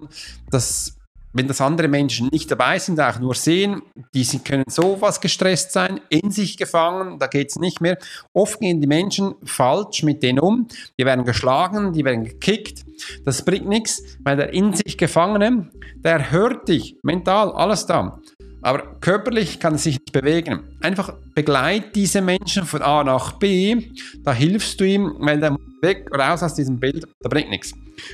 dass 0.50 0.96
wenn 1.32 1.48
das 1.48 1.62
andere 1.62 1.88
Menschen 1.88 2.28
nicht 2.32 2.50
dabei 2.50 2.80
sind, 2.80 3.00
auch 3.00 3.20
nur 3.20 3.36
sehen, 3.36 3.84
die 4.13 4.26
können 4.39 4.65
sowas 4.68 5.22
gestresst 5.22 5.72
sein, 5.72 6.02
in 6.10 6.32
sich 6.32 6.58
gefangen, 6.58 7.20
da 7.20 7.28
geht 7.28 7.52
es 7.52 7.58
nicht 7.58 7.82
mehr. 7.82 7.98
Oft 8.34 8.60
gehen 8.60 8.82
die 8.82 8.88
Menschen 8.88 9.36
falsch 9.44 10.02
mit 10.04 10.24
denen 10.24 10.39
um, 10.39 10.68
die 10.98 11.06
werden 11.06 11.26
geschlagen, 11.26 11.94
die 11.94 12.04
werden 12.04 12.24
gekickt. 12.24 12.84
Das 13.26 13.46
bringt 13.46 13.68
nichts, 13.68 14.02
weil 14.24 14.38
der 14.38 14.54
in 14.54 14.74
sich 14.74 14.98
Gefangene, 14.98 15.70
der 15.98 16.32
hört 16.32 16.68
dich 16.68 16.98
mental, 17.04 17.52
alles 17.52 17.86
da. 17.86 18.20
Aber 18.62 18.95
körperlich 19.00 19.60
kann 19.60 19.74
er 19.74 19.80
sich 19.80 20.00
nicht 20.00 20.12
bewegen. 20.12 20.63
Einfach 20.82 21.13
begleit 21.34 21.95
diese 21.95 22.22
Menschen 22.22 22.65
von 22.65 22.82
A 22.82 23.04
nach 23.04 23.34
B, 23.34 23.89
da 24.24 24.34
hilfst 24.34 24.80
du 24.80 24.86
ihm, 24.86 25.15
weil 25.19 25.39
der 25.39 25.58
weg, 25.82 26.10
raus 26.13 26.43
aus 26.43 26.56
diesem 26.56 26.80
Bild, 26.80 27.08
da 27.22 27.30
bringt 27.30 27.50
nichts. 27.50 27.74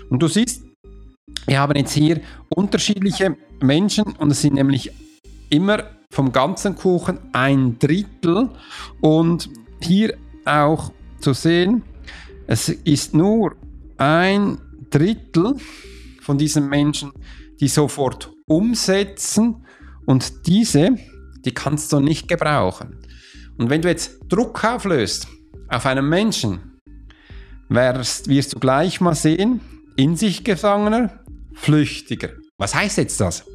Und 0.10 0.22
du 0.22 0.28
siehst, 0.28 0.64
wir 1.48 1.60
haben 1.60 1.76
jetzt 1.76 1.94
hier 1.94 2.22
unterschiedliche 2.50 3.36
Menschen 3.62 4.04
und 4.04 4.32
es 4.32 4.42
sind 4.42 4.54
nämlich 4.54 4.92
immer 5.50 5.84
vom 6.12 6.32
ganzen 6.32 6.76
Kuchen 6.76 7.20
ein 7.34 7.78
Drittel 7.80 8.50
und 9.02 9.50
hier 9.82 10.16
auch 10.46 10.92
zu 11.20 11.34
sehen, 11.34 11.84
es 12.48 12.70
ist 12.70 13.14
nur 13.14 13.56
ein 13.98 14.60
Drittel 14.90 15.56
von 16.22 16.38
diesen 16.38 16.70
Menschen, 16.70 17.12
die 17.60 17.68
sofort 17.68 18.32
umsetzen 18.48 19.66
und 20.06 20.48
diese, 20.48 20.96
die 21.44 21.54
kannst 21.54 21.92
du 21.92 22.00
nicht 22.00 22.28
gebrauchen. 22.28 22.98
Und 23.58 23.70
wenn 23.70 23.82
du 23.82 23.90
jetzt 23.90 24.20
Druck 24.28 24.64
auflöst 24.64 25.28
auf 25.70 25.86
einen 25.86 26.08
Menschen, 26.08 26.80
wirst, 27.70 28.28
wirst 28.28 28.54
du 28.54 28.60
gleich 28.60 29.02
mal 29.02 29.16
sehen, 29.16 29.62
in 29.96 30.16
sich 30.16 30.44
Gefangener, 30.44 31.20
Flüchtiger. 31.54 32.30
Was 32.58 32.76
heißt 32.76 32.98
jetzt 32.98 33.20
das? 33.20 33.46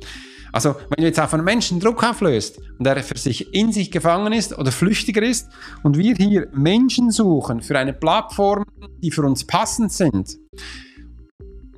Also, 0.53 0.75
wenn 0.75 1.03
du 1.03 1.05
jetzt 1.05 1.21
auf 1.21 1.33
einen 1.33 1.45
Menschen 1.45 1.79
Druck 1.79 2.03
auflöst 2.03 2.61
und 2.79 2.87
er 2.87 3.03
für 3.05 3.17
sich 3.17 3.55
in 3.55 3.73
sich 3.73 3.91
gefangen 3.91 4.33
ist 4.33 4.57
oder 4.59 4.73
flüchtiger 4.73 5.23
ist 5.23 5.49
und 5.85 5.97
wir 5.97 6.15
hier 6.17 6.49
Menschen 6.53 7.11
suchen 7.11 7.63
für 7.63 7.79
eine 7.79 7.93
Plattform, 7.93 8.65
die 9.01 9.13
für 9.13 9.23
uns 9.23 9.47
passend 9.47 9.93
sind, 9.93 10.37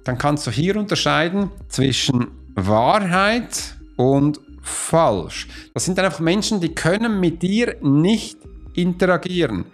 dann 0.04 0.16
kannst 0.16 0.46
du 0.46 0.50
hier 0.50 0.76
unterscheiden 0.76 1.50
zwischen 1.68 2.28
Wahrheit 2.54 3.76
und 3.96 4.40
falsch. 4.62 5.48
Das 5.74 5.84
sind 5.84 5.98
einfach 5.98 6.20
Menschen, 6.20 6.60
die 6.60 6.74
können 6.74 7.20
mit 7.20 7.42
dir 7.42 7.76
nicht 7.82 8.38
interagieren. 8.74 9.66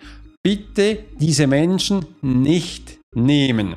Bitte 0.42 1.04
diese 1.18 1.46
Menschen 1.46 2.06
nicht 2.22 2.98
nehmen, 3.14 3.76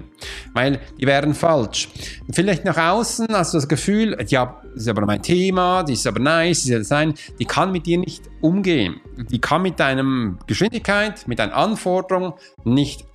weil 0.53 0.79
die 0.99 1.05
wären 1.05 1.33
falsch. 1.33 1.89
Vielleicht 2.31 2.65
nach 2.65 2.77
außen 2.77 3.27
hast 3.31 3.53
du 3.53 3.57
das 3.57 3.67
Gefühl, 3.67 4.17
ja, 4.27 4.61
das 4.73 4.83
ist 4.83 4.87
aber 4.87 5.05
mein 5.05 5.21
Thema, 5.21 5.83
die 5.83 5.93
ist 5.93 6.05
aber 6.05 6.19
nice, 6.19 6.63
die, 6.63 6.83
sein, 6.83 7.13
die 7.39 7.45
kann 7.45 7.71
mit 7.71 7.85
dir 7.85 7.97
nicht 7.97 8.23
umgehen. 8.41 9.01
Die 9.29 9.39
kann 9.39 9.61
mit 9.61 9.79
deiner 9.79 10.37
Geschwindigkeit, 10.47 11.27
mit 11.27 11.39
deinen 11.39 11.51
Anforderungen 11.51 12.33
nicht 12.63 13.05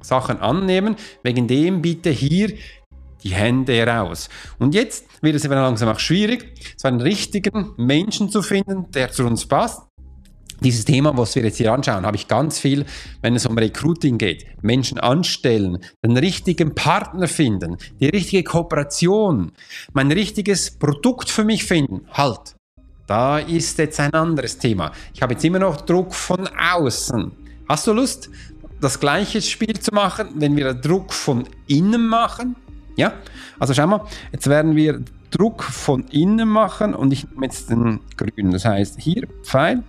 Sachen 0.00 0.38
annehmen. 0.40 0.96
Wegen 1.22 1.46
dem 1.46 1.82
bitte 1.82 2.10
hier 2.10 2.52
die 3.24 3.34
Hände 3.34 3.72
heraus. 3.72 4.28
Und 4.58 4.74
jetzt 4.74 5.06
wird 5.22 5.34
es 5.34 5.44
eben 5.44 5.54
langsam 5.54 5.88
auch 5.88 5.98
schwierig, 5.98 6.54
so 6.76 6.86
einen 6.86 7.00
richtigen 7.00 7.72
Menschen 7.76 8.28
zu 8.28 8.42
finden, 8.42 8.90
der 8.92 9.10
zu 9.10 9.24
uns 9.24 9.46
passt. 9.46 9.82
Dieses 10.60 10.84
Thema, 10.84 11.16
was 11.16 11.34
wir 11.34 11.42
jetzt 11.42 11.56
hier 11.56 11.72
anschauen, 11.72 12.06
habe 12.06 12.16
ich 12.16 12.28
ganz 12.28 12.60
viel, 12.60 12.84
wenn 13.22 13.34
es 13.34 13.44
um 13.44 13.58
Recruiting 13.58 14.18
geht. 14.18 14.46
Menschen 14.62 14.98
anstellen, 14.98 15.78
den 16.04 16.16
richtigen 16.16 16.74
Partner 16.74 17.26
finden, 17.26 17.76
die 18.00 18.08
richtige 18.08 18.44
Kooperation, 18.44 19.52
mein 19.92 20.12
richtiges 20.12 20.70
Produkt 20.70 21.28
für 21.28 21.44
mich 21.44 21.64
finden. 21.64 22.02
Halt, 22.12 22.54
da 23.06 23.38
ist 23.40 23.78
jetzt 23.78 23.98
ein 24.00 24.14
anderes 24.14 24.56
Thema. 24.56 24.92
Ich 25.12 25.22
habe 25.22 25.34
jetzt 25.34 25.44
immer 25.44 25.58
noch 25.58 25.80
Druck 25.80 26.14
von 26.14 26.48
außen. 26.48 27.32
Hast 27.68 27.86
du 27.86 27.92
Lust, 27.92 28.30
das 28.80 29.00
gleiche 29.00 29.42
Spiel 29.42 29.78
zu 29.78 29.92
machen, 29.92 30.28
wenn 30.36 30.56
wir 30.56 30.72
Druck 30.72 31.12
von 31.12 31.44
innen 31.66 32.06
machen? 32.06 32.56
Ja, 32.96 33.14
also 33.58 33.74
schau 33.74 33.86
mal, 33.86 34.06
jetzt 34.32 34.48
werden 34.48 34.76
wir 34.76 35.00
Druck 35.30 35.64
von 35.64 36.04
innen 36.08 36.48
machen 36.48 36.94
und 36.94 37.12
ich 37.12 37.28
nehme 37.30 37.46
jetzt 37.46 37.68
den 37.70 38.00
grünen. 38.16 38.52
Das 38.52 38.64
heißt 38.64 39.00
hier 39.00 39.26
Pfeil. 39.42 39.82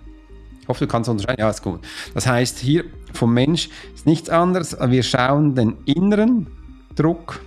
Ich 0.62 0.68
hoffe, 0.68 0.86
du 0.86 0.92
kannst 0.92 1.10
unterscheiden. 1.10 1.40
Ja, 1.40 1.50
ist 1.50 1.62
gut. 1.62 1.82
Das 2.16 2.26
heißt 2.26 2.58
hier 2.58 2.86
vom 3.14 3.34
Mensch 3.34 3.70
ist 3.94 4.08
nichts 4.08 4.30
anderes. 4.30 4.76
Wir 4.88 5.04
schauen 5.04 5.54
den 5.54 5.78
inneren 5.86 6.48
Druck 6.96 7.40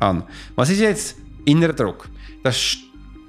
an. 0.00 0.24
Was 0.56 0.70
ist 0.70 0.80
jetzt 0.80 1.16
innerer 1.44 1.72
Druck? 1.72 2.08
Das 2.42 2.76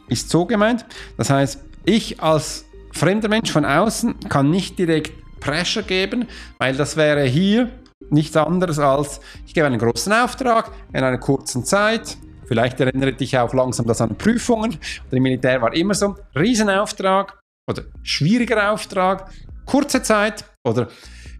ist 0.07 0.29
so 0.29 0.45
gemeint. 0.45 0.85
Das 1.15 1.29
heißt, 1.29 1.63
ich 1.85 2.19
als 2.19 2.65
fremder 2.93 3.29
Mensch 3.29 3.51
von 3.51 3.65
außen 3.65 4.19
kann 4.29 4.49
nicht 4.49 4.79
direkt 4.79 5.11
Pressure 5.39 5.83
geben, 5.83 6.25
weil 6.57 6.75
das 6.75 6.97
wäre 6.97 7.23
hier 7.23 7.69
nichts 8.09 8.35
anderes 8.37 8.79
als, 8.79 9.19
ich 9.45 9.53
gebe 9.53 9.67
einen 9.67 9.79
großen 9.79 10.11
Auftrag 10.13 10.71
in 10.93 11.03
einer 11.03 11.17
kurzen 11.17 11.65
Zeit. 11.65 12.17
Vielleicht 12.45 12.79
erinnert 12.79 13.19
dich 13.19 13.37
auch 13.37 13.53
langsam 13.53 13.85
das 13.85 14.01
an 14.01 14.15
Prüfungen. 14.17 14.77
Im 15.11 15.23
Militär 15.23 15.61
war 15.61 15.73
immer 15.73 15.93
so, 15.93 16.15
Riesenauftrag 16.35 17.37
oder 17.69 17.83
schwieriger 18.03 18.71
Auftrag, 18.71 19.29
kurze 19.65 20.01
Zeit 20.01 20.45
oder 20.65 20.87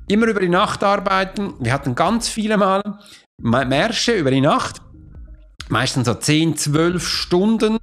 immer 0.08 0.28
über 0.28 0.42
die 0.42 0.50
Nacht 0.50 0.84
arbeiten. 0.84 1.54
Wir 1.60 1.72
hatten 1.74 1.96
ganz 1.96 2.28
viele 2.28 2.58
Mal 2.58 2.82
Märsche 3.40 4.14
über 4.14 4.32
die 4.32 4.42
Nacht, 4.42 4.82
meistens 5.70 6.08
so 6.08 6.14
10, 6.14 6.58
12 6.58 7.08
Stunden, 7.08 7.78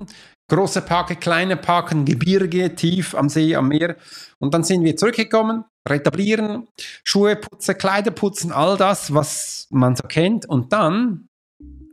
große 0.50 0.82
Parke, 0.82 1.16
kleine 1.16 1.56
Parken, 1.56 2.04
Gebirge, 2.04 2.74
tief 2.74 3.14
am 3.14 3.28
See, 3.28 3.56
am 3.56 3.68
Meer. 3.68 3.96
Und 4.38 4.52
dann 4.52 4.64
sind 4.64 4.84
wir 4.84 4.96
zurückgekommen, 4.96 5.64
retablieren, 5.88 6.68
Schuhe 7.02 7.36
putzen, 7.36 7.76
Kleider 7.76 8.10
putzen, 8.10 8.52
all 8.52 8.76
das, 8.76 9.12
was 9.12 9.66
man 9.70 9.96
so 9.96 10.06
kennt. 10.08 10.46
Und 10.46 10.72
dann 10.72 11.28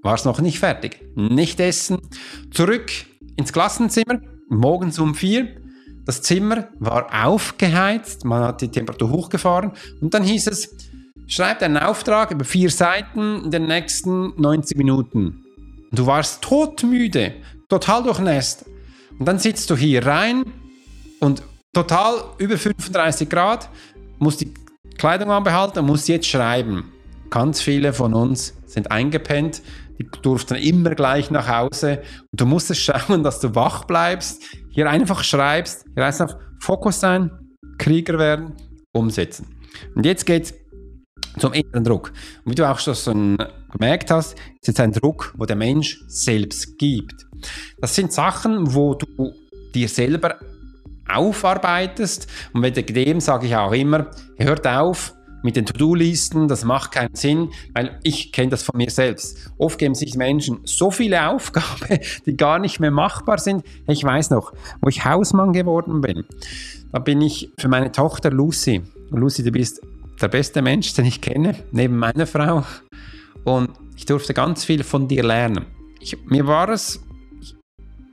war 0.01 0.15
es 0.15 0.25
noch 0.25 0.39
nicht 0.41 0.60
fertig. 0.60 1.01
Nicht 1.15 1.60
essen, 1.60 1.99
zurück 2.51 2.91
ins 3.36 3.54
Klassenzimmer, 3.54 4.21
morgens 4.49 4.99
um 4.99 5.15
vier. 5.15 5.58
Das 6.06 6.21
Zimmer 6.21 6.69
war 6.80 7.25
aufgeheizt, 7.25 8.25
man 8.25 8.43
hat 8.43 8.62
die 8.62 8.69
Temperatur 8.69 9.12
hochgefahren 9.12 9.73
und 10.01 10.13
dann 10.13 10.23
hieß 10.23 10.47
es, 10.47 10.75
schreib 11.27 11.62
einen 11.62 11.77
Auftrag 11.77 12.32
über 12.32 12.43
vier 12.43 12.71
Seiten 12.71 13.45
in 13.45 13.51
den 13.51 13.67
nächsten 13.67 14.34
90 14.41 14.77
Minuten. 14.77 15.43
Du 15.91 16.08
warst 16.08 16.41
todmüde, 16.41 17.36
total 17.69 18.04
durchnässt. 18.04 18.65
Und 19.19 19.27
dann 19.27 19.38
sitzt 19.38 19.69
du 19.69 19.75
hier 19.75 20.06
rein 20.06 20.43
und 21.19 21.43
total 21.74 22.24
über 22.38 22.58
35 22.58 23.30
Grad, 23.30 23.70
musst 24.20 24.42
die 24.42 24.54
Kleidung 24.98 25.32
anbehalten 25.32 25.80
und 25.80 25.86
musst 25.86 26.08
jetzt 26.08 26.28
schreiben. 26.28 26.92
Ganz 27.30 27.62
viele 27.62 27.94
von 27.94 28.14
uns 28.14 28.54
sind 28.66 28.92
eingepennt, 28.92 29.62
die 29.98 30.08
durften 30.22 30.56
immer 30.56 30.96
gleich 30.96 31.32
nach 31.32 31.48
Hause 31.48 32.02
und 32.32 32.42
du 32.42 32.46
musstest 32.46 32.82
schauen, 32.82 33.24
dass 33.24 33.40
du 33.40 33.56
wach 33.56 33.86
bleibst, 33.86 34.44
hier 34.70 34.90
einfach 34.90 35.24
schreibst, 35.24 35.86
hier 35.96 36.08
auf 36.08 36.36
Fokus 36.60 37.00
sein, 37.00 37.32
Krieger 37.78 38.20
werden, 38.20 38.54
umsetzen. 38.92 39.48
Und 39.96 40.06
jetzt 40.06 40.26
geht's 40.26 40.54
zum 41.40 41.54
inneren 41.54 41.84
Druck. 41.84 42.12
Und 42.44 42.52
wie 42.52 42.56
du 42.56 42.70
auch 42.70 42.80
schon 42.80 43.38
gemerkt 43.72 44.12
hast, 44.12 44.34
ist 44.34 44.68
jetzt 44.68 44.80
ein 44.80 44.92
Druck, 44.92 45.34
wo 45.38 45.46
der 45.46 45.56
Mensch 45.56 46.04
selbst 46.08 46.78
gibt. 46.78 47.26
Das 47.80 47.96
sind 47.96 48.12
Sachen, 48.12 48.74
wo 48.74 48.94
du 48.96 49.34
dir 49.74 49.88
selber 49.88 50.38
aufarbeitest. 51.15 52.28
Und 52.54 52.63
wegen 52.63 52.93
dem 52.93 53.19
sage 53.19 53.47
ich 53.47 53.56
auch 53.56 53.71
immer, 53.71 54.08
hört 54.38 54.67
auf 54.67 55.13
mit 55.43 55.56
den 55.56 55.65
To-Do-Listen, 55.65 56.47
das 56.47 56.63
macht 56.63 56.91
keinen 56.91 57.15
Sinn, 57.15 57.50
weil 57.74 58.00
ich 58.04 58.32
kenne 58.32 58.50
das 58.50 58.63
von 58.63 58.78
mir 58.78 58.89
selbst. 58.89 59.52
Oft 59.58 59.80
geben 59.80 59.95
sich 59.95 60.15
Menschen 60.15 60.60
so 60.65 60.91
viele 60.91 61.28
Aufgaben, 61.30 62.00
die 62.26 62.38
gar 62.38 62.60
nicht 62.60 62.80
mehr 62.80 62.91
machbar 62.91 63.39
sind. 63.39 63.65
Ich 63.88 64.04
weiß 64.04 64.30
noch, 64.30 64.54
wo 64.82 64.89
ich 64.89 65.06
Hausmann 65.06 65.54
geworden 65.54 66.02
bin, 66.02 66.26
da 66.91 67.00
bin 67.00 67.21
ich 67.21 67.52
für 67.58 67.69
meine 67.69 67.91
Tochter 67.91 68.32
Lucy, 68.32 68.82
Lucy, 69.10 69.43
du 69.43 69.52
bist 69.52 69.82
der 70.21 70.28
beste 70.28 70.62
Mensch, 70.62 70.93
den 70.93 71.06
ich 71.06 71.21
kenne, 71.21 71.56
neben 71.71 71.97
meiner 71.97 72.28
Frau. 72.28 72.63
Und 73.43 73.71
ich 73.95 74.06
durfte 74.06 74.34
ganz 74.34 74.65
viel 74.65 74.84
von 74.84 75.08
dir 75.08 75.24
lernen. 75.24 75.65
Ich, 76.00 76.17
mir 76.26 76.47
war 76.47 76.69
es 76.69 77.04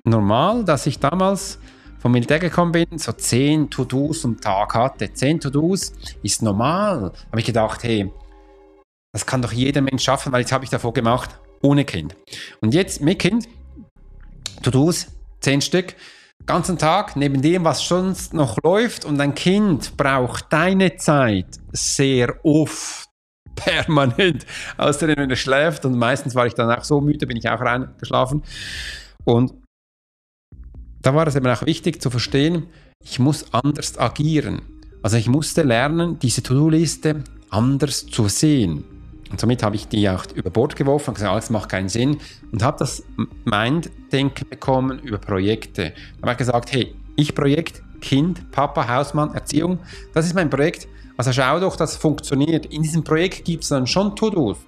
normal, 0.04 0.64
dass 0.64 0.86
ich 0.86 0.98
damals 0.98 1.58
vom 1.98 2.12
Militär 2.12 2.38
gekommen 2.38 2.72
bin, 2.72 2.86
so 2.96 3.12
10 3.12 3.70
To-Dos 3.70 4.24
am 4.24 4.40
Tag 4.40 4.74
hatte. 4.74 5.12
10 5.12 5.40
To-Dos 5.40 5.92
ist 6.22 6.42
normal. 6.42 7.12
Habe 7.30 7.40
ich 7.40 7.46
gedacht, 7.46 7.82
hey, 7.82 8.10
das 9.12 9.26
kann 9.26 9.42
doch 9.42 9.52
jeder 9.52 9.80
Mensch 9.80 10.04
schaffen, 10.04 10.32
weil 10.32 10.40
jetzt 10.40 10.52
habe 10.52 10.64
ich 10.64 10.70
davor 10.70 10.92
gemacht, 10.92 11.38
ohne 11.62 11.84
Kind. 11.84 12.14
Und 12.60 12.74
jetzt 12.74 13.00
mit 13.00 13.18
Kind, 13.18 13.48
To-Dos, 14.62 15.08
10 15.40 15.60
Stück, 15.60 15.94
ganzen 16.46 16.78
Tag, 16.78 17.16
neben 17.16 17.42
dem, 17.42 17.64
was 17.64 17.86
sonst 17.86 18.34
noch 18.34 18.56
läuft. 18.62 19.04
Und 19.04 19.20
ein 19.20 19.34
Kind 19.34 19.96
braucht 19.96 20.52
deine 20.52 20.96
Zeit 20.96 21.58
sehr 21.72 22.44
oft 22.44 23.08
permanent, 23.54 24.46
außer 24.76 25.08
wenn 25.08 25.30
er 25.30 25.36
schläft. 25.36 25.84
Und 25.84 25.98
meistens 25.98 26.34
war 26.34 26.46
ich 26.46 26.54
dann 26.54 26.70
auch 26.70 26.84
so 26.84 27.00
müde, 27.00 27.26
bin 27.26 27.36
ich 27.36 27.48
auch 27.48 27.60
reingeschlafen. 27.60 28.42
Und 29.24 29.52
da 31.02 31.14
war 31.14 31.26
es 31.26 31.36
eben 31.36 31.46
auch 31.46 31.64
wichtig 31.66 32.02
zu 32.02 32.10
verstehen, 32.10 32.66
ich 33.02 33.18
muss 33.18 33.52
anders 33.52 33.98
agieren. 33.98 34.62
Also 35.02 35.16
ich 35.16 35.28
musste 35.28 35.62
lernen, 35.62 36.18
diese 36.18 36.42
To-Do-Liste 36.42 37.22
anders 37.50 38.06
zu 38.06 38.28
sehen. 38.28 38.84
Und 39.30 39.40
somit 39.40 39.62
habe 39.62 39.76
ich 39.76 39.88
die 39.88 40.08
auch 40.08 40.24
über 40.34 40.50
Bord 40.50 40.74
geworfen 40.74 41.10
und 41.10 41.14
gesagt, 41.14 41.32
alles 41.32 41.50
macht 41.50 41.68
keinen 41.68 41.88
Sinn. 41.88 42.18
Und 42.50 42.62
habe 42.62 42.78
das 42.78 43.02
Mind-Denken 43.44 44.48
bekommen 44.48 44.98
über 45.00 45.18
Projekte. 45.18 45.92
Da 46.16 46.22
habe 46.22 46.32
ich 46.32 46.38
gesagt, 46.38 46.72
hey, 46.72 46.94
ich 47.16 47.34
Projekt, 47.34 47.82
Kind, 48.00 48.50
Papa, 48.50 48.88
Hausmann, 48.88 49.34
Erziehung, 49.34 49.78
das 50.14 50.26
ist 50.26 50.34
mein 50.34 50.50
Projekt. 50.50 50.88
Also 51.16 51.32
schau 51.32 51.58
doch, 51.58 51.76
dass 51.76 51.92
es 51.92 51.96
funktioniert. 51.96 52.66
In 52.66 52.82
diesem 52.82 53.02
Projekt 53.02 53.44
gibt 53.44 53.64
es 53.64 53.70
dann 53.70 53.86
schon 53.86 54.14
To-Dos. 54.14 54.58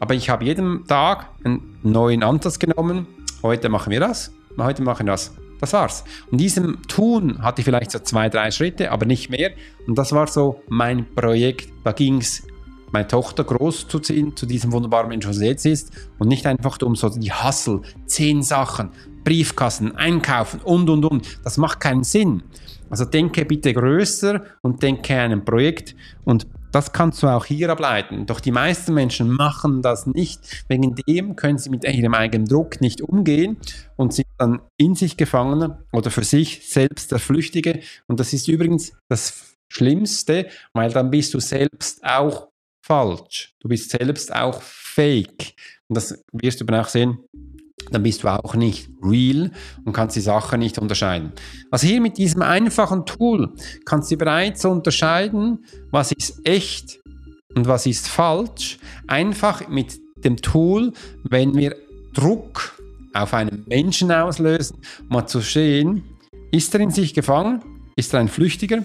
Aber 0.00 0.14
ich 0.14 0.28
habe 0.28 0.44
jeden 0.44 0.86
Tag 0.86 1.30
einen 1.44 1.78
neuen 1.82 2.22
Ansatz 2.22 2.58
genommen. 2.58 3.06
Heute 3.42 3.68
machen 3.68 3.90
wir 3.90 4.00
das, 4.00 4.30
heute 4.58 4.82
machen 4.82 5.06
wir 5.06 5.12
das. 5.12 5.32
Das 5.60 5.72
war's. 5.72 6.04
Und 6.30 6.38
diesem 6.38 6.82
Tun 6.88 7.42
hatte 7.42 7.60
ich 7.60 7.64
vielleicht 7.64 7.90
so 7.90 7.98
zwei, 7.98 8.28
drei 8.28 8.50
Schritte, 8.50 8.90
aber 8.90 9.06
nicht 9.06 9.30
mehr. 9.30 9.52
Und 9.86 9.96
das 9.96 10.12
war 10.12 10.26
so 10.26 10.60
mein 10.68 11.06
Projekt. 11.14 11.72
Da 11.84 11.92
ging 11.92 12.18
es, 12.18 12.46
meine 12.92 13.08
Tochter 13.08 13.44
groß 13.44 13.88
zu 13.88 13.98
ziehen, 14.00 14.36
zu 14.36 14.46
diesem 14.46 14.72
wunderbaren 14.72 15.08
Menschen, 15.08 15.30
was 15.30 15.40
jetzt 15.40 15.66
ist. 15.66 15.92
Und 16.18 16.28
nicht 16.28 16.46
einfach 16.46 16.78
um 16.82 16.96
so 16.96 17.08
die 17.08 17.32
Hassel, 17.32 17.82
zehn 18.06 18.42
Sachen, 18.42 18.90
Briefkassen, 19.24 19.96
einkaufen 19.96 20.60
und, 20.60 20.90
und, 20.90 21.04
und. 21.04 21.38
Das 21.44 21.56
macht 21.56 21.80
keinen 21.80 22.04
Sinn. 22.04 22.42
Also 22.90 23.04
denke 23.04 23.44
bitte 23.44 23.72
größer 23.72 24.42
und 24.62 24.82
denke 24.82 25.20
an 25.20 25.32
ein 25.32 25.44
Projekt 25.44 25.96
und 26.24 26.46
das 26.74 26.92
kannst 26.92 27.22
du 27.22 27.28
auch 27.28 27.44
hier 27.44 27.70
ableiten. 27.70 28.26
Doch 28.26 28.40
die 28.40 28.50
meisten 28.50 28.94
Menschen 28.94 29.30
machen 29.30 29.80
das 29.80 30.06
nicht. 30.06 30.64
Wegen 30.68 30.96
dem 31.06 31.36
können 31.36 31.56
sie 31.56 31.70
mit 31.70 31.84
ihrem 31.84 32.14
eigenen 32.14 32.46
Druck 32.46 32.80
nicht 32.80 33.00
umgehen 33.00 33.58
und 33.94 34.12
sind 34.12 34.26
dann 34.38 34.60
in 34.76 34.96
sich 34.96 35.16
gefangen 35.16 35.76
oder 35.92 36.10
für 36.10 36.24
sich 36.24 36.68
selbst 36.68 37.12
der 37.12 37.20
Flüchtige. 37.20 37.80
Und 38.08 38.18
das 38.18 38.32
ist 38.32 38.48
übrigens 38.48 38.92
das 39.08 39.54
Schlimmste, 39.72 40.48
weil 40.72 40.90
dann 40.90 41.10
bist 41.10 41.32
du 41.34 41.38
selbst 41.38 42.04
auch 42.04 42.48
falsch. 42.84 43.54
Du 43.60 43.68
bist 43.68 43.90
selbst 43.90 44.34
auch 44.34 44.60
fake. 44.60 45.54
Und 45.88 45.96
das 45.96 46.24
wirst 46.32 46.60
du 46.60 46.64
dann 46.64 46.80
auch 46.80 46.88
sehen, 46.88 47.20
dann 47.90 48.02
bist 48.02 48.22
du 48.22 48.28
auch 48.28 48.54
nicht 48.54 48.88
real 49.02 49.50
und 49.84 49.92
kannst 49.92 50.16
die 50.16 50.20
Sachen 50.20 50.60
nicht 50.60 50.78
unterscheiden. 50.78 51.32
Also 51.70 51.86
hier 51.86 52.00
mit 52.00 52.18
diesem 52.18 52.42
einfachen 52.42 53.06
Tool 53.06 53.52
kannst 53.84 54.10
du 54.10 54.16
bereits 54.16 54.64
unterscheiden, 54.64 55.64
was 55.90 56.12
ist 56.12 56.40
echt 56.44 57.00
und 57.54 57.66
was 57.66 57.86
ist 57.86 58.08
falsch. 58.08 58.78
Einfach 59.06 59.68
mit 59.68 60.00
dem 60.16 60.36
Tool, 60.36 60.92
wenn 61.24 61.54
wir 61.54 61.76
Druck 62.14 62.78
auf 63.12 63.34
einen 63.34 63.64
Menschen 63.66 64.10
auslösen, 64.10 64.78
mal 65.08 65.26
zu 65.26 65.40
sehen, 65.40 66.02
ist 66.50 66.74
er 66.74 66.80
in 66.80 66.90
sich 66.90 67.14
gefangen, 67.14 67.62
ist 67.96 68.12
er 68.14 68.20
ein 68.20 68.28
Flüchtiger 68.28 68.84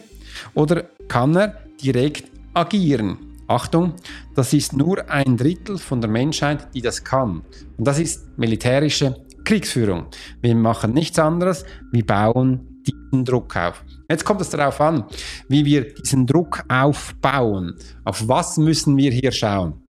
oder 0.54 0.84
kann 1.08 1.36
er 1.36 1.56
direkt 1.82 2.26
agieren. 2.54 3.29
Achtung, 3.50 3.94
das 4.36 4.54
ist 4.54 4.74
nur 4.74 5.10
ein 5.10 5.36
Drittel 5.36 5.80
von 5.80 6.02
der 6.02 6.10
Menschheit, 6.10 6.68
die 6.76 6.82
das 6.82 7.04
kann. 7.04 7.42
Und 7.78 7.88
das 7.88 7.98
ist 7.98 8.38
militärische 8.38 9.26
Kriegsführung. 9.44 10.06
Wir 10.42 10.56
machen 10.56 10.94
nichts 10.94 11.18
anderes, 11.18 11.66
wir 11.92 12.06
bauen 12.06 12.84
diesen 12.86 13.26
Druck 13.26 13.56
auf. 13.56 13.84
Jetzt 14.08 14.24
kommt 14.24 14.42
es 14.42 14.52
darauf 14.52 14.80
an, 14.80 15.06
wie 15.48 15.66
wir 15.66 15.94
diesen 15.94 16.28
Druck 16.28 16.64
aufbauen. 16.68 17.74
Auf 18.04 18.28
was 18.28 18.58
müssen 18.58 18.96
wir 18.98 19.12
hier 19.12 19.32
schauen? 19.32 19.82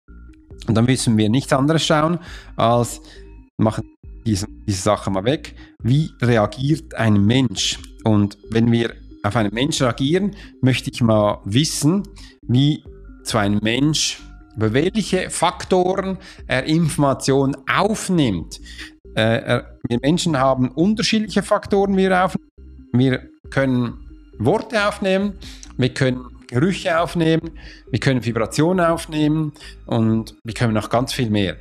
Und 0.67 0.76
dann 0.76 0.86
müssen 0.86 1.17
wir 1.17 1.30
nichts 1.30 1.52
anderes 1.52 1.84
schauen, 1.84 2.17
als 2.56 3.02
machen 3.58 3.84
diese, 4.26 4.48
diese 4.65 4.82
Sache 4.82 5.12
mal 5.12 5.26
weg. 5.26 5.54
Wie 5.84 6.12
reagiert 6.22 6.95
ein 6.95 7.26
Mensch? 7.26 7.78
Und 8.06 8.38
wenn 8.52 8.72
wir 8.72 8.93
auf 9.24 9.36
einen 9.36 9.54
Menschen 9.54 9.84
reagieren, 9.84 10.36
möchte 10.62 10.89
ich 10.91 11.02
mal 11.02 11.39
wissen, 11.43 12.04
wie 12.48 12.84
zu 13.30 13.38
einem 13.38 13.60
Mensch, 13.62 14.20
über 14.56 14.74
welche 14.74 15.30
Faktoren 15.30 16.18
er 16.48 16.63
Informationen 16.65 17.56
aufnimmt. 17.72 18.60
Äh, 19.15 19.62
wir 19.88 20.00
Menschen 20.02 20.38
haben 20.38 20.70
unterschiedliche 20.70 21.44
Faktoren, 21.44 21.96
wie 21.96 22.10
wir 22.10 22.26
aufnehmen. 22.26 22.50
Wir 22.92 23.30
können 23.52 23.94
Worte 24.39 24.88
aufnehmen, 24.88 25.34
wir 25.78 25.89
können 25.89 26.26
Gerüche 26.48 27.00
aufnehmen, 27.00 27.52
wir 27.92 28.00
können 28.00 28.26
Vibrationen 28.26 28.84
aufnehmen 28.84 29.54
und 29.86 30.36
wir 30.44 30.56
können 30.56 30.74
noch 30.74 30.89
ganz 30.89 31.13
viel 31.13 31.30
mehr. 31.30 31.58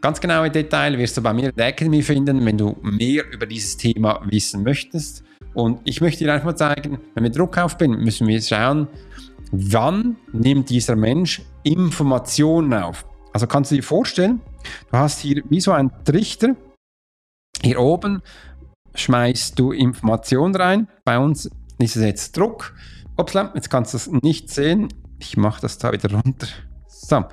Ganz 0.00 0.20
genaue 0.20 0.50
Details 0.50 0.98
wirst 0.98 1.16
du 1.16 1.22
bei 1.22 1.32
mir 1.32 1.50
in 1.50 1.56
der 1.56 1.68
Academy 1.68 2.02
finden, 2.02 2.44
wenn 2.44 2.58
du 2.58 2.76
mehr 2.82 3.24
über 3.32 3.46
dieses 3.46 3.76
Thema 3.76 4.20
wissen 4.28 4.64
möchtest. 4.64 5.22
Und 5.54 5.80
ich 5.84 6.00
möchte 6.00 6.24
dir 6.24 6.32
einfach 6.32 6.46
mal 6.46 6.56
zeigen, 6.56 6.98
wenn 7.14 7.22
wir 7.22 7.30
Druck 7.30 7.56
aufbinden, 7.56 8.02
müssen 8.02 8.26
wir 8.26 8.42
schauen, 8.42 8.88
wann 9.52 10.16
nimmt 10.32 10.70
dieser 10.70 10.96
Mensch 10.96 11.42
Informationen 11.62 12.74
auf. 12.74 13.06
Also 13.32 13.46
kannst 13.46 13.70
du 13.70 13.76
dir 13.76 13.82
vorstellen, 13.82 14.40
du 14.90 14.98
hast 14.98 15.20
hier 15.20 15.42
wie 15.48 15.60
so 15.60 15.72
einen 15.72 15.90
Trichter. 16.04 16.56
Hier 17.62 17.80
oben 17.80 18.22
schmeißt 18.94 19.58
du 19.58 19.72
Informationen 19.72 20.54
rein. 20.54 20.88
Bei 21.04 21.18
uns 21.18 21.50
ist 21.78 21.96
es 21.96 22.02
jetzt 22.02 22.36
Druck. 22.36 22.74
Upsla, 23.16 23.52
jetzt 23.54 23.70
kannst 23.70 23.92
du 23.92 23.96
es 23.96 24.10
nicht 24.22 24.50
sehen. 24.50 24.88
Ich 25.18 25.36
mache 25.36 25.60
das 25.60 25.78
da 25.78 25.92
wieder 25.92 26.12
runter. 26.12 26.46
So. 26.86 27.24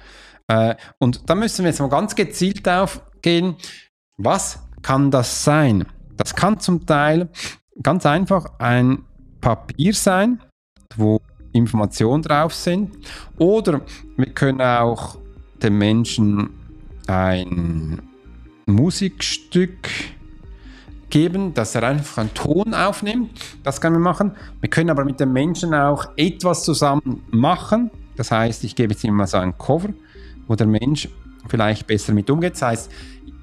Äh, 0.47 0.76
und 1.00 1.30
da 1.30 1.36
müssen 1.36 1.63
wir 1.63 1.69
jetzt 1.69 1.80
mal 1.80 1.89
ganz 1.89 2.15
gezielt 2.15 2.67
aufgehen. 2.67 3.56
Was 4.17 4.60
kann 4.82 5.12
das 5.12 5.43
sein? 5.43 5.86
Das 6.17 6.36
kann 6.36 6.60
zum 6.60 6.86
Teil 6.86 7.30
ganz 7.82 8.06
einfach 8.06 8.60
ein 8.60 9.06
Papier 9.39 9.93
sein, 9.93 10.41
wo 10.95 11.19
Informationen 11.54 12.24
drauf 12.24 12.54
sind. 12.54 12.92
Oder 13.38 13.82
wir 14.18 14.28
können 14.28 14.62
auch 14.62 15.18
dem 15.62 15.78
Menschen 15.78 16.50
ein 17.08 18.02
Musikstück 18.66 19.90
geben, 21.10 21.54
dass 21.54 21.76
er 21.76 21.84
einfach 21.84 22.20
einen 22.20 22.34
Ton 22.34 22.74
aufnimmt. 22.74 23.32
Das 23.64 23.80
können 23.82 23.96
wir 23.96 24.00
machen. 24.00 24.32
Wir 24.62 24.70
können 24.70 24.90
aber 24.90 25.06
mit 25.06 25.20
dem 25.20 25.34
Menschen 25.34 25.74
auch 25.74 26.06
etwas 26.16 26.64
zusammen 26.64 27.22
machen. 27.30 27.92
Das 28.16 28.32
heißt, 28.32 28.64
ich 28.64 28.76
gebe 28.76 28.94
jetzt 28.94 29.04
ihm 29.04 29.14
mal 29.14 29.28
so 29.28 29.38
ein 29.38 29.58
Cover, 29.58 29.90
wo 30.48 30.56
der 30.56 30.68
Mensch 30.68 31.10
vielleicht 31.48 31.86
besser 31.86 32.14
mit 32.14 32.30
umgeht. 32.30 32.54
Das 32.54 32.62
heißt, 32.62 32.92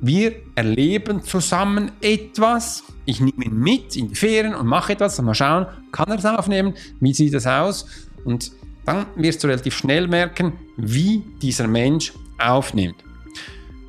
wir 0.00 0.36
erleben 0.54 1.22
zusammen 1.22 1.92
etwas. 2.00 2.84
Ich 3.04 3.20
nehme 3.20 3.44
ihn 3.44 3.58
mit 3.58 3.96
in 3.96 4.08
die 4.08 4.14
Ferien 4.14 4.54
und 4.54 4.66
mache 4.66 4.92
etwas. 4.92 5.20
Mal 5.20 5.34
schauen, 5.34 5.66
kann 5.90 6.08
er 6.08 6.18
es 6.18 6.24
aufnehmen? 6.24 6.74
Wie 7.00 7.12
sieht 7.12 7.34
das 7.34 7.46
aus? 7.46 7.86
Und 8.24 8.52
dann 8.86 9.06
wirst 9.16 9.42
du 9.42 9.48
relativ 9.48 9.76
schnell 9.76 10.06
merken, 10.06 10.52
wie 10.76 11.22
dieser 11.42 11.66
Mensch 11.66 12.12
aufnimmt. 12.38 12.96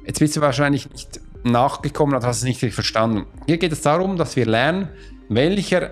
Jetzt 0.05 0.19
bist 0.19 0.35
du 0.35 0.41
wahrscheinlich 0.41 0.89
nicht 0.89 1.21
nachgekommen 1.43 2.15
und 2.15 2.23
hast 2.23 2.38
es 2.38 2.43
nicht 2.43 2.62
richtig 2.62 2.73
verstanden. 2.73 3.25
Hier 3.45 3.57
geht 3.57 3.71
es 3.71 3.81
darum, 3.81 4.17
dass 4.17 4.35
wir 4.35 4.45
lernen, 4.45 4.89
welcher 5.29 5.91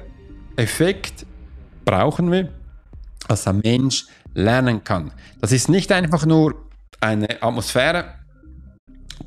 Effekt 0.55 1.25
brauchen 1.85 2.31
wir, 2.31 2.49
dass 3.27 3.47
ein 3.47 3.59
Mensch 3.63 4.05
lernen 4.33 4.83
kann. 4.83 5.11
Das 5.39 5.51
ist 5.51 5.69
nicht 5.69 5.91
einfach 5.91 6.25
nur 6.25 6.55
eine 6.99 7.41
Atmosphäre, 7.41 8.16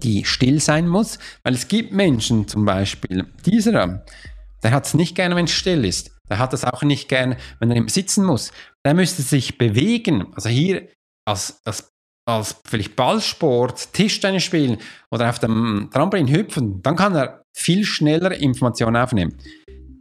die 0.03 0.25
still 0.25 0.61
sein 0.61 0.89
muss, 0.89 1.19
weil 1.43 1.55
es 1.55 1.69
gibt 1.69 1.93
Menschen 1.93 2.49
zum 2.49 2.65
Beispiel, 2.65 3.27
dieser, 3.45 4.05
der 4.63 4.71
hat 4.71 4.87
es 4.87 4.95
nicht 4.95 5.15
gerne, 5.15 5.37
wenn 5.37 5.47
es 5.47 5.53
still 5.53 5.85
ist. 5.85 6.13
Der 6.29 6.39
hat 6.39 6.53
es 6.53 6.65
auch 6.65 6.83
nicht 6.83 7.09
gerne, 7.09 7.37
wenn 7.59 7.71
er 7.71 7.89
Sitzen 7.89 8.25
muss. 8.25 8.53
Der 8.85 8.95
müsste 8.95 9.23
sich 9.23 9.59
bewegen. 9.59 10.33
Also 10.35 10.49
hier 10.49 10.89
als, 11.27 11.61
als, 11.65 11.93
als 12.25 12.57
vielleicht 12.65 12.95
Ballsport, 12.95 13.93
Tischtennis 13.93 14.45
spielen 14.45 14.79
oder 15.11 15.29
auf 15.29 15.41
dem 15.41 15.91
Trampolin 15.93 16.29
hüpfen, 16.29 16.83
dann 16.83 16.97
kann 16.97 17.17
er 17.17 17.43
viel 17.53 17.85
schneller 17.85 18.33
Informationen 18.33 18.97
aufnehmen. 18.97 19.37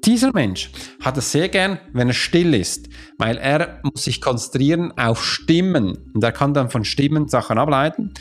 Dieser 0.06 0.32
Mensch 0.32 0.72
hat 1.02 1.18
es 1.18 1.32
sehr 1.32 1.50
gern, 1.50 1.80
wenn 1.92 2.08
er 2.08 2.14
still 2.14 2.54
ist, 2.54 2.88
weil 3.18 3.38
er 3.38 3.82
muss 3.84 4.06
sich 4.06 4.22
konzentrieren 4.22 4.98
auf 4.98 5.26
Stimmen 5.26 6.12
und 6.14 6.24
er 6.24 6.32
kann 6.32 6.54
dann 6.54 6.70
von 6.70 6.86
Stimmen 6.86 7.28
Sachen 7.28 7.58
ableiten. 7.58 8.14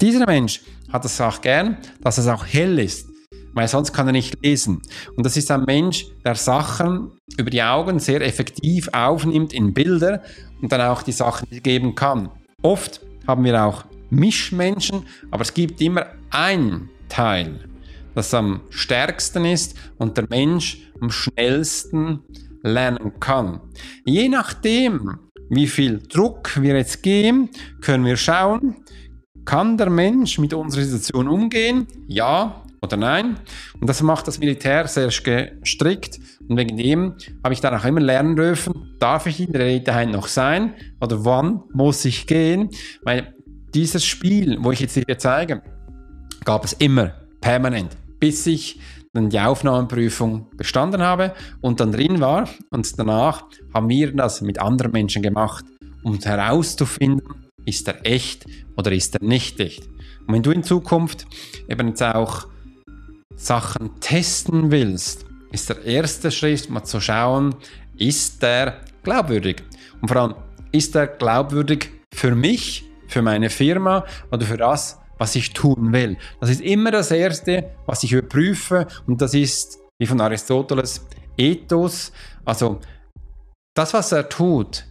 Dieser 0.00 0.26
Mensch 0.26 0.60
hat 0.92 1.04
es 1.04 1.20
auch 1.20 1.40
gern, 1.40 1.76
dass 2.02 2.18
es 2.18 2.28
auch 2.28 2.46
hell 2.46 2.78
ist, 2.78 3.08
weil 3.52 3.66
sonst 3.66 3.92
kann 3.92 4.06
er 4.06 4.12
nicht 4.12 4.40
lesen. 4.44 4.80
Und 5.16 5.26
das 5.26 5.36
ist 5.36 5.50
ein 5.50 5.64
Mensch, 5.64 6.06
der 6.24 6.36
Sachen 6.36 7.10
über 7.36 7.50
die 7.50 7.62
Augen 7.62 7.98
sehr 7.98 8.20
effektiv 8.20 8.88
aufnimmt 8.92 9.52
in 9.52 9.74
Bilder 9.74 10.22
und 10.62 10.70
dann 10.70 10.82
auch 10.82 11.02
die 11.02 11.12
Sachen 11.12 11.48
geben 11.50 11.96
kann. 11.96 12.30
Oft 12.62 13.00
haben 13.26 13.42
wir 13.42 13.60
auch 13.64 13.86
Mischmenschen, 14.10 15.02
aber 15.32 15.42
es 15.42 15.52
gibt 15.52 15.80
immer 15.80 16.06
ein 16.30 16.88
Teil, 17.08 17.68
das 18.14 18.32
am 18.34 18.60
stärksten 18.70 19.44
ist 19.44 19.76
und 19.98 20.16
der 20.16 20.26
Mensch 20.30 20.78
am 21.00 21.10
schnellsten 21.10 22.20
lernen 22.62 23.18
kann. 23.18 23.60
Je 24.04 24.28
nachdem, 24.28 25.18
wie 25.50 25.66
viel 25.66 25.98
Druck 25.98 26.62
wir 26.62 26.76
jetzt 26.76 27.02
geben, 27.02 27.50
können 27.80 28.04
wir 28.04 28.16
schauen, 28.16 28.76
kann 29.48 29.78
der 29.78 29.88
Mensch 29.88 30.38
mit 30.38 30.52
unserer 30.52 30.84
Situation 30.84 31.26
umgehen? 31.26 31.86
Ja 32.06 32.62
oder 32.82 32.98
nein? 32.98 33.38
Und 33.80 33.88
das 33.88 34.02
macht 34.02 34.28
das 34.28 34.38
Militär 34.38 34.86
sehr 34.86 35.08
gestrickt. 35.08 36.20
Und 36.46 36.58
wegen 36.58 36.76
dem 36.76 37.14
habe 37.42 37.54
ich 37.54 37.62
dann 37.62 37.74
auch 37.74 37.84
immer 37.86 38.00
lernen 38.00 38.36
dürfen, 38.36 38.94
darf 38.98 39.26
ich 39.26 39.40
in 39.40 39.52
der 39.52 39.62
Eliteheit 39.62 40.10
noch 40.10 40.28
sein? 40.28 40.74
Oder 41.00 41.24
wann 41.24 41.62
muss 41.72 42.04
ich 42.04 42.26
gehen? 42.26 42.68
Weil 43.04 43.34
dieses 43.72 44.04
Spiel, 44.04 44.58
wo 44.60 44.70
ich 44.70 44.80
jetzt 44.80 44.92
hier 44.92 45.18
zeige, 45.18 45.62
gab 46.44 46.66
es 46.66 46.74
immer 46.74 47.14
permanent, 47.40 47.96
bis 48.20 48.46
ich 48.46 48.78
dann 49.14 49.30
die 49.30 49.40
Aufnahmeprüfung 49.40 50.46
bestanden 50.58 51.00
habe 51.00 51.32
und 51.62 51.80
dann 51.80 51.92
drin 51.92 52.20
war. 52.20 52.50
Und 52.68 52.98
danach 52.98 53.44
haben 53.72 53.88
wir 53.88 54.14
das 54.14 54.42
mit 54.42 54.60
anderen 54.60 54.92
Menschen 54.92 55.22
gemacht, 55.22 55.64
um 56.02 56.18
herauszufinden, 56.18 57.47
ist 57.68 57.86
er 57.86 58.04
echt 58.06 58.46
oder 58.76 58.90
ist 58.92 59.14
er 59.14 59.22
nicht 59.22 59.60
echt? 59.60 59.86
Und 60.26 60.34
wenn 60.34 60.42
du 60.42 60.50
in 60.50 60.62
Zukunft 60.62 61.26
eben 61.68 61.88
jetzt 61.88 62.02
auch 62.02 62.46
Sachen 63.36 64.00
testen 64.00 64.70
willst, 64.70 65.26
ist 65.52 65.68
der 65.68 65.84
erste 65.84 66.30
Schritt 66.30 66.68
mal 66.70 66.84
zu 66.84 67.00
schauen, 67.00 67.54
ist 67.96 68.42
der 68.42 68.80
glaubwürdig? 69.02 69.62
Und 70.00 70.08
vor 70.08 70.16
allem, 70.16 70.34
ist 70.72 70.94
er 70.96 71.06
glaubwürdig 71.06 71.90
für 72.12 72.34
mich, 72.34 72.84
für 73.06 73.22
meine 73.22 73.50
Firma 73.50 74.04
oder 74.30 74.44
für 74.44 74.56
das, 74.56 74.98
was 75.18 75.34
ich 75.34 75.52
tun 75.52 75.92
will? 75.92 76.16
Das 76.40 76.50
ist 76.50 76.60
immer 76.60 76.90
das 76.90 77.10
Erste, 77.10 77.76
was 77.86 78.02
ich 78.02 78.12
überprüfe 78.12 78.86
und 79.06 79.20
das 79.20 79.34
ist, 79.34 79.78
wie 79.98 80.06
von 80.06 80.20
Aristoteles, 80.20 81.06
Ethos. 81.36 82.12
Also 82.44 82.80
das, 83.74 83.94
was 83.94 84.12
er 84.12 84.28
tut, 84.28 84.84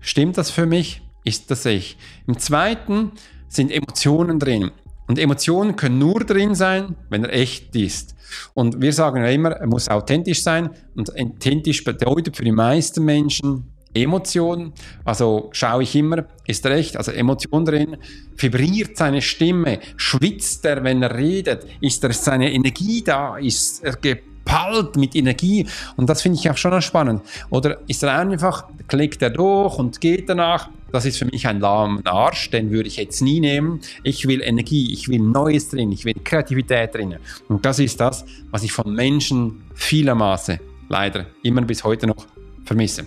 stimmt 0.00 0.38
das 0.38 0.50
für 0.50 0.66
mich? 0.66 1.02
Ist 1.24 1.50
das 1.50 1.64
Ich. 1.66 1.96
Im 2.26 2.38
zweiten 2.38 3.12
sind 3.48 3.70
Emotionen 3.70 4.38
drin. 4.38 4.70
Und 5.08 5.18
Emotionen 5.18 5.76
können 5.76 5.98
nur 5.98 6.24
drin 6.24 6.54
sein, 6.54 6.96
wenn 7.10 7.24
er 7.24 7.32
echt 7.32 7.74
ist. 7.76 8.14
Und 8.54 8.80
wir 8.80 8.92
sagen 8.92 9.22
ja 9.22 9.28
immer, 9.28 9.50
er 9.50 9.66
muss 9.66 9.88
authentisch 9.88 10.42
sein. 10.42 10.70
Und 10.94 11.10
authentisch 11.18 11.84
bedeutet 11.84 12.36
für 12.36 12.44
die 12.44 12.52
meisten 12.52 13.04
Menschen 13.04 13.72
Emotionen. 13.94 14.72
Also 15.04 15.50
schaue 15.52 15.82
ich 15.82 15.94
immer, 15.94 16.24
ist 16.46 16.64
er 16.64 16.72
echt, 16.72 16.96
also 16.96 17.12
Emotion 17.12 17.64
drin, 17.64 17.96
vibriert 18.36 18.96
seine 18.96 19.20
Stimme, 19.20 19.80
schwitzt 19.96 20.64
er, 20.64 20.82
wenn 20.82 21.02
er 21.02 21.16
redet, 21.16 21.66
ist 21.80 22.02
er 22.04 22.12
seine 22.12 22.52
Energie 22.52 23.02
da, 23.02 23.36
ist 23.36 23.84
er 23.84 23.96
gepallt 23.96 24.96
mit 24.96 25.14
Energie 25.14 25.66
und 25.96 26.08
das 26.08 26.22
finde 26.22 26.38
ich 26.38 26.48
auch 26.48 26.56
schon 26.56 26.80
spannend. 26.80 27.22
Oder 27.50 27.80
ist 27.86 28.02
er 28.02 28.18
einfach, 28.18 28.64
klickt 28.88 29.20
er 29.22 29.30
durch 29.30 29.78
und 29.78 30.00
geht 30.00 30.28
danach, 30.28 30.70
das 30.92 31.06
ist 31.06 31.18
für 31.18 31.24
mich 31.24 31.46
ein 31.46 31.60
lahmer 31.60 32.00
Arsch, 32.04 32.50
den 32.50 32.70
würde 32.70 32.88
ich 32.88 32.96
jetzt 32.96 33.22
nie 33.22 33.40
nehmen. 33.40 33.80
Ich 34.02 34.28
will 34.28 34.42
Energie, 34.42 34.92
ich 34.92 35.08
will 35.08 35.20
Neues 35.20 35.70
drin, 35.70 35.90
ich 35.90 36.04
will 36.04 36.14
Kreativität 36.22 36.94
drin. 36.94 37.16
Und 37.48 37.64
das 37.64 37.78
ist 37.78 37.98
das, 37.98 38.24
was 38.50 38.62
ich 38.62 38.72
von 38.72 38.94
Menschen 38.94 39.62
vielermaßen 39.74 40.58
leider 40.88 41.26
immer 41.42 41.62
bis 41.62 41.82
heute 41.82 42.06
noch 42.06 42.26
vermisse. 42.64 43.06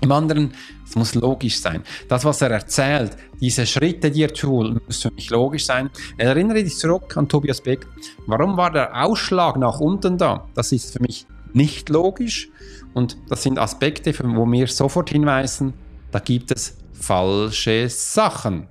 Im 0.00 0.12
anderen, 0.12 0.52
es 0.84 0.96
muss 0.96 1.14
logisch 1.14 1.60
sein. 1.60 1.82
Das, 2.08 2.24
was 2.24 2.42
er 2.42 2.50
erzählt, 2.50 3.16
diese 3.40 3.66
Schritte, 3.66 4.10
die 4.10 4.22
er 4.22 4.32
tut, 4.32 4.86
müssen 4.86 5.10
für 5.10 5.14
mich 5.14 5.30
logisch 5.30 5.64
sein. 5.64 5.90
Erinnere 6.16 6.62
dich 6.62 6.76
zurück 6.76 7.16
an 7.16 7.28
Tobias 7.28 7.60
Beck. 7.60 7.86
Warum 8.26 8.56
war 8.56 8.70
der 8.70 9.04
Ausschlag 9.04 9.56
nach 9.56 9.80
unten 9.80 10.18
da? 10.18 10.46
Das 10.54 10.72
ist 10.72 10.92
für 10.92 11.02
mich 11.02 11.26
nicht 11.52 11.88
logisch. 11.88 12.48
Und 12.92 13.16
das 13.28 13.42
sind 13.42 13.58
Aspekte, 13.58 14.14
wo 14.22 14.44
wir 14.46 14.66
sofort 14.66 15.10
hinweisen, 15.10 15.74
da 16.10 16.18
gibt 16.18 16.52
es 16.52 16.76
falsche 16.94 17.88
Sachen. 17.88 18.68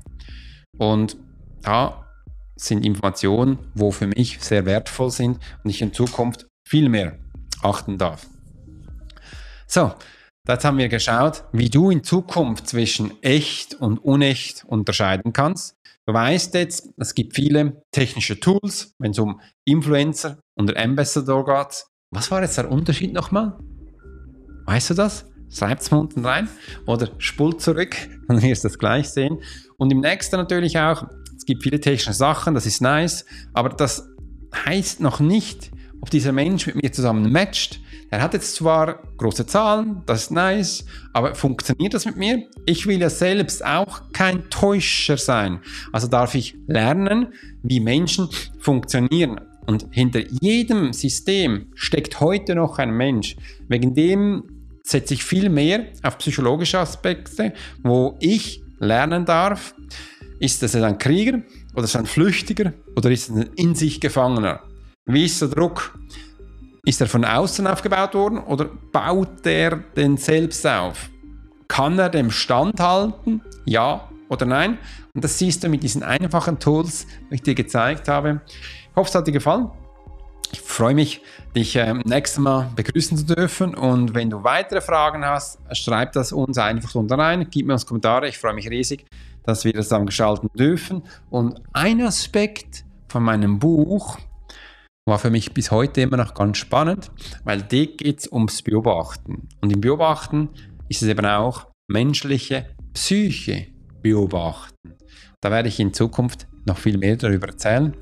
Und 0.78 1.18
da 1.62 2.08
sind 2.56 2.86
Informationen, 2.86 3.60
wo 3.76 3.92
für 3.92 4.08
mich 4.08 4.40
sehr 4.42 4.66
wertvoll 4.66 5.12
sind 5.12 5.40
und 5.64 5.70
ich 5.70 5.82
in 5.82 5.94
Zukunft 5.94 6.48
viel 6.68 6.90
mehr 6.90 7.18
achten 7.62 7.98
darf. 7.98 8.26
So, 9.68 9.94
Jetzt 10.46 10.66
haben 10.66 10.78
wir 10.78 10.90
geschaut, 10.90 11.46
wie 11.54 11.70
du 11.70 11.90
in 11.90 12.04
Zukunft 12.04 12.68
zwischen 12.68 13.14
echt 13.24 13.76
und 13.76 14.00
unecht 14.00 14.66
unterscheiden 14.68 15.32
kannst. 15.32 15.78
Du 16.06 16.14
weißt 16.14 16.54
jetzt, 16.56 16.90
es 16.98 17.16
gibt 17.16 17.34
viele 17.34 17.82
technische 17.92 18.38
Tools, 18.38 18.94
wenn 19.00 19.12
es 19.12 19.20
um 19.20 19.40
Influencer 19.64 20.40
und 20.58 20.76
Ambassador 20.76 21.46
geht. 21.46 21.86
Was 22.12 22.30
war 22.30 22.42
jetzt 22.42 22.58
der 22.58 22.70
Unterschied 22.70 23.14
nochmal? 23.14 23.58
Weißt 24.66 24.90
du 24.90 24.96
das? 24.96 25.26
Schreib 25.54 25.80
es 25.80 25.90
unten 25.90 26.26
rein 26.26 26.50
oder 26.86 27.10
spult 27.18 27.62
zurück, 27.62 27.96
dann 28.28 28.42
wirst 28.42 28.64
du 28.64 28.68
das 28.68 28.80
gleich 28.80 29.10
sehen. 29.10 29.40
Und 29.78 29.92
im 29.92 30.00
nächsten 30.00 30.38
natürlich 30.38 30.78
auch, 30.80 31.06
es 31.38 31.46
gibt 31.46 31.64
viele 31.64 31.80
technische 31.80 32.14
Sachen, 32.14 32.54
das 32.54 32.66
ist 32.66 32.82
nice, 32.82 33.26
aber 33.54 33.70
das 33.70 34.08
heißt 34.66 35.00
noch 35.00 35.20
nicht, 35.20 35.72
ob 36.02 36.10
dieser 36.10 36.32
Mensch 36.32 36.68
mit 36.68 36.82
mir 36.82 36.92
zusammen 36.92 37.32
matcht. 37.32 37.80
Er 38.10 38.22
hat 38.22 38.34
jetzt 38.34 38.56
zwar 38.56 39.02
große 39.18 39.48
Zahlen, 39.48 40.04
das 40.06 40.24
ist 40.24 40.32
nice, 40.32 40.86
aber 41.14 41.34
funktioniert 41.34 41.94
das 41.94 42.06
mit 42.06 42.18
mir? 42.18 42.44
Ich 42.66 42.86
will 42.86 43.00
ja 43.00 43.10
selbst 43.10 43.66
auch 43.66 44.12
kein 44.12 44.50
Täuscher 44.50 45.18
sein. 45.18 45.62
Also 45.92 46.08
darf 46.08 46.36
ich 46.36 46.56
lernen, 46.68 47.34
wie 47.64 47.80
Menschen 47.80 48.30
funktionieren. 48.60 49.40
Und 49.66 49.88
hinter 49.92 50.20
jedem 50.42 50.94
System 50.94 51.68
steckt 51.74 52.20
heute 52.20 52.54
noch 52.54 52.80
ein 52.80 52.92
Mensch. 52.92 53.36
Wegen 53.70 53.96
dem 53.96 54.53
setze 54.84 55.14
ich 55.14 55.24
viel 55.24 55.50
mehr 55.50 55.86
auf 56.04 56.18
psychologische 56.18 56.80
Aspekte, 56.80 57.54
wo 57.82 58.18
ich 58.20 58.62
lernen 58.80 59.26
darf, 59.26 59.74
ist 60.40 60.62
es 60.62 60.76
ein 60.76 60.98
Krieger 60.98 61.42
oder 61.74 61.86
ist 61.86 61.92
es 61.92 61.96
ein 61.96 62.06
Flüchtiger 62.06 62.74
oder 62.96 63.10
ist 63.10 63.30
es 63.30 63.36
ein 63.36 63.50
in 63.56 63.76
sich 63.76 64.02
Gefangener? 64.02 64.62
Wie 65.06 65.26
ist 65.26 65.42
der 65.42 65.50
Druck? 65.50 65.98
Ist 66.86 67.00
er 67.00 67.08
von 67.08 67.24
außen 67.24 67.66
aufgebaut 67.66 68.14
worden 68.14 68.40
oder 68.40 68.66
baut 68.92 69.46
er 69.46 69.78
den 69.96 70.18
selbst 70.18 70.68
auf? 70.68 71.10
Kann 71.70 71.98
er 71.98 72.10
dem 72.10 72.30
standhalten? 72.30 73.42
Ja 73.66 74.10
oder 74.28 74.46
nein? 74.46 74.78
Und 75.14 75.24
das 75.24 75.40
siehst 75.40 75.64
du 75.64 75.70
mit 75.70 75.82
diesen 75.82 76.04
einfachen 76.04 76.60
Tools, 76.60 77.08
die 77.30 77.36
ich 77.36 77.44
dir 77.44 77.56
gezeigt 77.56 78.10
habe. 78.10 78.42
Ich 78.48 78.96
hoffe, 78.96 79.10
es 79.10 79.16
hat 79.16 79.28
dir 79.28 79.32
gefallen. 79.32 79.72
Ich 80.52 80.62
freue 80.62 80.94
mich, 80.94 81.22
dich 81.56 81.76
äh, 81.76 81.94
nächstes 81.94 82.40
Mal 82.40 82.70
begrüßen 82.76 83.18
zu 83.18 83.26
dürfen. 83.26 83.74
Und 83.74 84.14
wenn 84.14 84.30
du 84.30 84.44
weitere 84.44 84.82
Fragen 84.82 85.26
hast, 85.26 85.60
schreib 85.72 86.12
das 86.14 86.32
uns 86.32 86.58
einfach 86.58 86.94
unten 86.96 87.20
rein. 87.20 87.48
Gib 87.50 87.68
mir 87.68 87.74
uns 87.74 87.86
Kommentare. 87.86 88.28
Ich 88.28 88.38
freue 88.38 88.54
mich 88.54 88.70
riesig, 88.70 89.06
dass 89.44 89.66
wir 89.66 89.74
das 89.74 89.88
zusammen 89.88 90.08
gestalten 90.08 90.50
dürfen. 90.56 91.04
Und 91.30 91.62
ein 91.74 92.02
Aspekt 92.02 92.86
von 93.08 93.24
meinem 93.24 93.60
Buch, 93.60 94.18
war 95.06 95.20
für 95.20 95.30
mich 95.30 95.54
bis 95.54 95.72
heute 95.72 96.02
immer 96.02 96.18
noch 96.18 96.34
ganz 96.34 96.58
spannend, 96.58 97.12
weil 97.44 97.62
da 97.62 97.86
geht 97.86 98.20
es 98.20 98.32
ums 98.32 98.62
Beobachten. 98.62 99.50
Und 99.62 99.74
im 99.74 99.82
Beobachten 99.82 100.50
ist 100.88 101.02
es 101.02 101.10
eben 101.10 101.26
auch 101.26 101.68
menschliche 101.88 102.68
Psyche 102.94 103.68
beobachten. 104.02 104.94
Da 105.42 105.52
werde 105.52 105.68
ich 105.68 105.80
in 105.80 105.94
Zukunft 105.94 106.48
noch 106.66 106.78
viel 106.78 106.98
mehr 106.98 107.18
darüber 107.18 107.48
erzählen. 107.48 107.96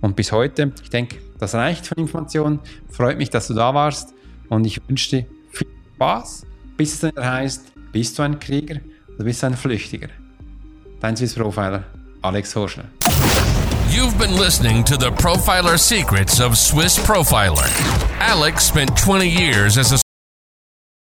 Und 0.00 0.14
bis 0.14 0.30
heute, 0.30 0.72
ich 0.82 0.90
denke, 0.90 1.18
das 1.44 1.54
reicht 1.54 1.86
von 1.86 1.98
Informationen. 1.98 2.60
Freut 2.90 3.18
mich, 3.18 3.30
dass 3.30 3.48
du 3.48 3.54
da 3.54 3.74
warst 3.74 4.14
und 4.48 4.64
ich 4.64 4.80
wünsche 4.88 5.10
dir 5.10 5.26
viel 5.52 5.66
Spaß, 5.94 6.46
bis 6.76 6.94
es 6.94 7.00
dann 7.00 7.24
heißt, 7.24 7.72
bist 7.92 8.18
du 8.18 8.22
ein 8.22 8.38
Krieger 8.38 8.80
oder 9.14 9.24
bist 9.24 9.42
du 9.42 9.46
ein 9.48 9.56
Flüchtiger? 9.56 10.08
Dein 11.00 11.16
Swiss 11.16 11.34
Profiler, 11.34 11.84
Alex 12.22 12.56
Horschler. 12.56 12.86
You've 13.90 14.18
been 14.18 14.36
listening 14.38 14.84
to 14.84 14.96
the 14.96 15.10
Profiler 15.10 15.78
Secrets 15.78 16.40
of 16.40 16.56
Swiss 16.56 16.98
Profiler. 16.98 17.68
Alex 18.20 18.66
spent 18.66 18.96
20 18.96 19.28
years 19.28 19.76
as 19.76 19.92
a 19.92 20.03